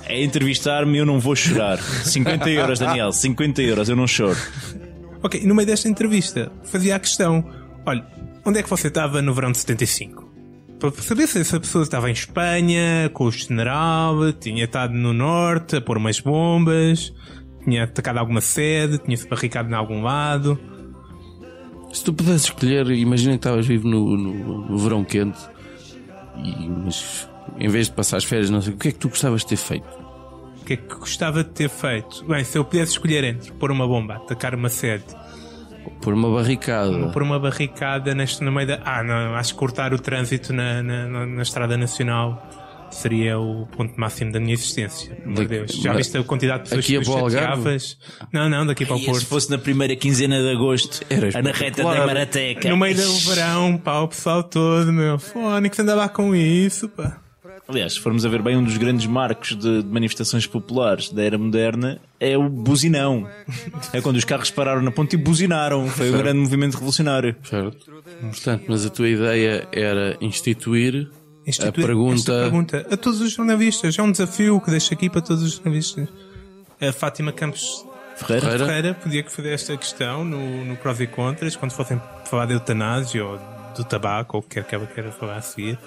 É 0.07 0.23
entrevistar-me 0.23 0.95
e 0.95 0.99
eu 0.99 1.05
não 1.05 1.19
vou 1.19 1.36
chorar. 1.36 1.77
50 1.79 2.49
euros, 2.49 2.79
Daniel, 2.79 3.12
50 3.12 3.62
euros, 3.62 3.89
eu 3.89 3.95
não 3.95 4.07
choro. 4.07 4.38
Ok, 5.21 5.43
no 5.45 5.56
meio 5.56 5.67
desta 5.67 5.88
entrevista 5.88 6.51
fazia 6.63 6.95
a 6.95 6.99
questão: 6.99 7.43
olha, 7.86 8.06
onde 8.45 8.60
é 8.60 8.63
que 8.63 8.69
você 8.69 8.88
estava 8.88 9.21
no 9.21 9.34
verão 9.34 9.51
de 9.51 9.60
75? 9.60 10.27
Para 10.80 10.91
saber 10.91 11.27
se 11.27 11.39
essa 11.39 11.60
pessoa 11.60 11.84
estava 11.84 12.10
em 12.10 12.13
Espanha, 12.13 13.10
com 13.12 13.25
o 13.25 13.32
general, 13.32 14.32
tinha 14.34 14.65
estado 14.65 14.93
no 14.93 15.12
norte 15.12 15.77
a 15.77 15.82
pôr 15.82 15.97
umas 15.97 16.19
bombas, 16.19 17.12
tinha 17.63 17.86
atacado 17.86 18.19
alguma 18.19 18.41
sede, 18.41 18.99
tinha-se 18.99 19.27
barricado 19.27 19.69
em 19.71 19.73
algum 19.73 20.03
lado. 20.03 20.60
Se 21.91 22.03
tu 22.03 22.13
pudesses 22.13 22.43
escolher, 22.43 22.86
imagina 22.91 23.32
que 23.32 23.38
estavas 23.38 23.65
vivo 23.65 23.88
no, 23.88 24.15
no, 24.15 24.67
no 24.69 24.77
verão 24.77 25.03
quente 25.03 25.39
e 26.43 26.69
mas 26.69 27.27
em 27.60 27.67
vez 27.67 27.88
de 27.88 27.93
passar 27.93 28.17
as 28.17 28.23
férias, 28.23 28.49
não 28.49 28.62
sei, 28.62 28.73
o 28.73 28.77
que 28.77 28.89
é 28.89 28.91
que 28.91 28.99
tu 28.99 29.10
gostavas 29.10 29.41
de 29.41 29.47
ter 29.47 29.56
feito? 29.56 30.07
O 30.67 30.69
que 30.69 30.73
é 30.73 30.77
que 30.77 30.95
gostava 30.95 31.45
de 31.45 31.49
ter 31.51 31.69
feito? 31.69 32.25
Bem, 32.25 32.43
se 32.43 32.58
eu 32.58 32.65
pudesse 32.65 32.91
escolher 32.91 33.23
entre 33.23 33.53
pôr 33.53 33.71
uma 33.71 33.88
bomba, 33.88 34.15
atacar 34.15 34.53
uma 34.53 34.67
sede, 34.67 35.06
Pôr 36.01 36.13
uma 36.13 36.30
barricada. 36.30 37.08
pôr 37.13 37.23
uma 37.23 37.39
barricada 37.39 38.13
neste, 38.13 38.43
no 38.43 38.51
meio 38.51 38.67
da. 38.67 38.82
Ah, 38.84 39.01
não, 39.01 39.34
acho 39.36 39.53
que 39.53 39.60
cortar 39.60 39.93
o 39.93 39.97
trânsito 39.97 40.51
na, 40.51 40.84
na, 40.84 41.08
na- 41.08 41.25
na 41.25 41.41
Estrada 41.41 41.77
Nacional 41.77 42.45
seria 42.91 43.39
o 43.39 43.65
ponto 43.67 43.93
máximo 43.97 44.34
da 44.34 44.41
minha 44.41 44.53
existência. 44.56 45.17
Amor 45.25 45.36
de 45.38 45.47
Deus. 45.47 45.71
Já 45.71 45.93
viste 45.93 46.17
a 46.17 46.23
quantidade 46.25 46.63
de 46.65 46.69
pessoas 46.75 46.84
aqui 46.86 46.99
que 46.99 47.06
tu 47.06 47.30
chateavas? 47.32 47.97
Não, 48.34 48.49
não, 48.49 48.65
daqui 48.65 48.86
para 48.86 48.95
o 48.95 48.97
E 48.97 49.01
se 49.03 49.06
Porto. 49.06 49.25
fosse 49.25 49.49
na 49.49 49.58
primeira 49.58 49.95
quinzena 49.95 50.41
de 50.41 50.49
agosto, 50.49 50.99
Era 51.10 51.27
na 51.41 51.51
reta 51.51 51.51
espetacular. 51.51 51.99
da 52.01 52.06
Marateca. 52.08 52.69
No 52.69 52.75
meio 52.75 52.93
do 52.97 53.13
verão, 53.19 53.77
pá, 53.77 53.99
o 54.01 54.10
pessoal 54.10 54.43
todo, 54.43 54.91
meu. 54.91 55.17
Fónix 55.17 55.80
andava 55.80 56.10
com 56.10 56.36
isso, 56.36 56.89
pá. 56.89 57.21
Aliás, 57.67 57.93
se 57.93 57.99
formos 57.99 58.25
a 58.25 58.30
ver 58.30 58.41
bem, 58.41 58.56
um 58.56 58.63
dos 58.63 58.77
grandes 58.77 59.06
marcos 59.06 59.49
de, 59.56 59.84
de 59.84 59.89
manifestações 59.89 60.47
populares 60.47 61.10
da 61.10 61.21
era 61.21 61.38
moderna 61.38 61.99
é 62.19 62.38
o 62.38 62.47
buzinão. 62.47 63.27
É 63.91 63.99
quando 64.01 64.15
os 64.15 64.23
carros 64.23 64.49
pararam 64.49 64.82
na 64.82 64.91
ponte 64.91 65.15
e 65.15 65.17
buzinaram. 65.17 65.88
Foi 65.88 66.10
um 66.10 66.17
grande 66.17 66.39
movimento 66.39 66.75
revolucionário. 66.75 67.36
Certo? 67.43 67.77
Portanto, 68.21 68.63
mas 68.69 68.86
a 68.86 68.89
tua 68.89 69.10
ideia 69.10 69.67
era 69.71 70.17
instituir, 70.21 71.10
Instituir 71.45 71.84
a 71.84 71.88
pergunta. 71.88 72.32
pergunta 72.32 72.88
a 72.89 72.97
todos 72.97 73.19
os 73.19 73.34
jornalistas. 73.34 73.97
É 73.99 74.01
um 74.01 74.12
desafio 74.12 74.62
que 74.62 74.71
deixo 74.71 74.93
aqui 74.93 75.10
para 75.10 75.21
todos 75.21 75.43
os 75.43 75.53
jornalistas. 75.53 76.08
A 76.80 76.91
Fátima 76.93 77.32
Campos 77.34 77.86
Ferreira? 78.15 78.41
Ferreira. 78.41 78.65
Ferreira 78.65 78.93
podia 78.93 79.23
que 79.23 79.32
fazer 79.32 79.51
esta 79.51 79.75
questão 79.77 80.23
no, 80.23 80.65
no 80.65 80.75
prós 80.77 80.99
e 80.99 81.08
contras, 81.08 81.56
quando 81.56 81.71
fossem 81.71 82.01
falar 82.25 82.45
de 82.45 82.53
eutanásia 82.53 83.25
ou 83.25 83.39
do 83.75 83.84
tabaco, 83.84 84.38
ou 84.38 84.41
o 84.41 84.43
que 84.43 84.56
quer 84.56 84.63
que 84.63 84.75
ela 84.75 84.88
queira 84.88 85.12
falar 85.12 85.38
a 85.38 85.41
seguir. 85.41 85.77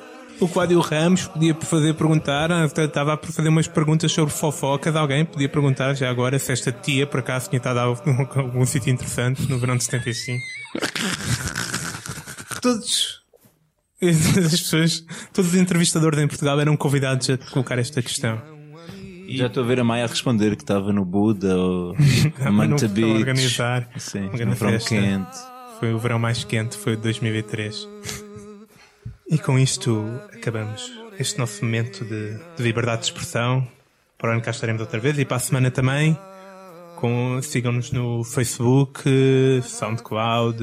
O 0.40 0.48
Cláudio 0.48 0.80
Ramos 0.80 1.26
podia 1.28 1.54
fazer 1.54 1.92
perguntar, 1.94 2.50
ah, 2.50 2.64
estava 2.64 3.14
a 3.14 3.18
fazer 3.18 3.48
umas 3.50 3.68
perguntas 3.68 4.10
sobre 4.10 4.32
fofocas. 4.32 4.96
Alguém 4.96 5.24
podia 5.24 5.48
perguntar 5.48 5.92
já 5.94 6.08
agora 6.08 6.38
se 6.38 6.50
esta 6.50 6.72
tia 6.72 7.06
por 7.06 7.20
acaso 7.20 7.50
tinha 7.50 7.58
estado 7.58 7.78
a 7.78 7.82
algum, 7.82 8.26
algum 8.40 8.64
sítio 8.64 8.90
interessante 8.90 9.42
no 9.50 9.58
verão 9.58 9.76
de 9.76 9.84
75. 9.84 10.40
Todos 12.62 13.20
as 14.02 14.60
pessoas, 14.60 15.04
todos 15.32 15.52
os 15.52 15.60
entrevistadores 15.60 16.18
em 16.18 16.26
Portugal 16.26 16.58
eram 16.58 16.74
convidados 16.74 17.28
a 17.28 17.36
colocar 17.36 17.78
esta 17.78 18.00
questão. 18.00 18.40
Já 19.28 19.46
estou 19.46 19.62
a 19.62 19.66
ver 19.66 19.78
a 19.78 19.84
Maia 19.84 20.04
a 20.04 20.08
responder 20.08 20.56
que 20.56 20.62
estava 20.62 20.90
no 20.92 21.04
Buda 21.04 21.54
ou 21.54 21.94
a 22.44 22.50
Manta 22.50 22.88
Beach. 22.88 23.18
organizar 23.18 23.88
Sim, 23.98 24.22
uma 24.22 24.38
grande 24.38 24.56
verão 24.56 24.72
festa. 24.72 24.88
quente. 24.88 25.38
Foi 25.78 25.92
o 25.92 25.98
verão 25.98 26.18
mais 26.18 26.44
quente, 26.44 26.76
foi 26.76 26.94
o 26.94 26.96
de 26.96 27.02
2003. 27.02 27.88
E 29.30 29.38
com 29.38 29.56
isto 29.56 30.20
acabamos 30.34 30.90
este 31.16 31.38
nosso 31.38 31.64
momento 31.64 32.04
de, 32.04 32.36
de 32.56 32.62
liberdade 32.64 33.02
de 33.02 33.06
expressão. 33.06 33.64
Para 34.18 34.30
o 34.30 34.32
ano 34.32 34.42
cá 34.42 34.50
estaremos 34.50 34.80
outra 34.80 34.98
vez 34.98 35.16
e 35.20 35.24
para 35.24 35.36
a 35.36 35.40
semana 35.40 35.70
também. 35.70 36.18
Com, 36.96 37.40
sigam-nos 37.40 37.92
no 37.92 38.24
Facebook, 38.24 39.04
SoundCloud, 39.62 40.58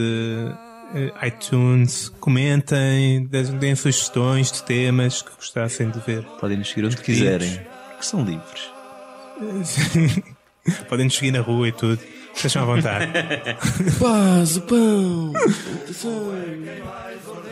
eh, 0.93 1.27
iTunes. 1.27 2.09
Comentem, 2.19 3.25
deem 3.25 3.73
sugestões 3.73 4.51
de 4.51 4.61
temas 4.63 5.21
que 5.21 5.33
gostassem 5.33 5.89
de 5.89 6.01
ver. 6.01 6.25
Podem 6.37 6.57
nos 6.57 6.67
seguir 6.67 6.87
onde 6.87 6.97
quiserem. 6.97 7.61
Que 7.97 8.05
são 8.05 8.25
livres. 8.25 8.69
Podem 10.89 11.05
nos 11.05 11.15
seguir 11.15 11.31
na 11.31 11.39
rua 11.39 11.69
e 11.69 11.71
tudo. 11.71 12.01
Estejam 12.35 12.63
à 12.63 12.65
vontade. 12.65 13.13
Paz, 13.97 14.57
o 14.57 14.61
pão! 14.63 15.31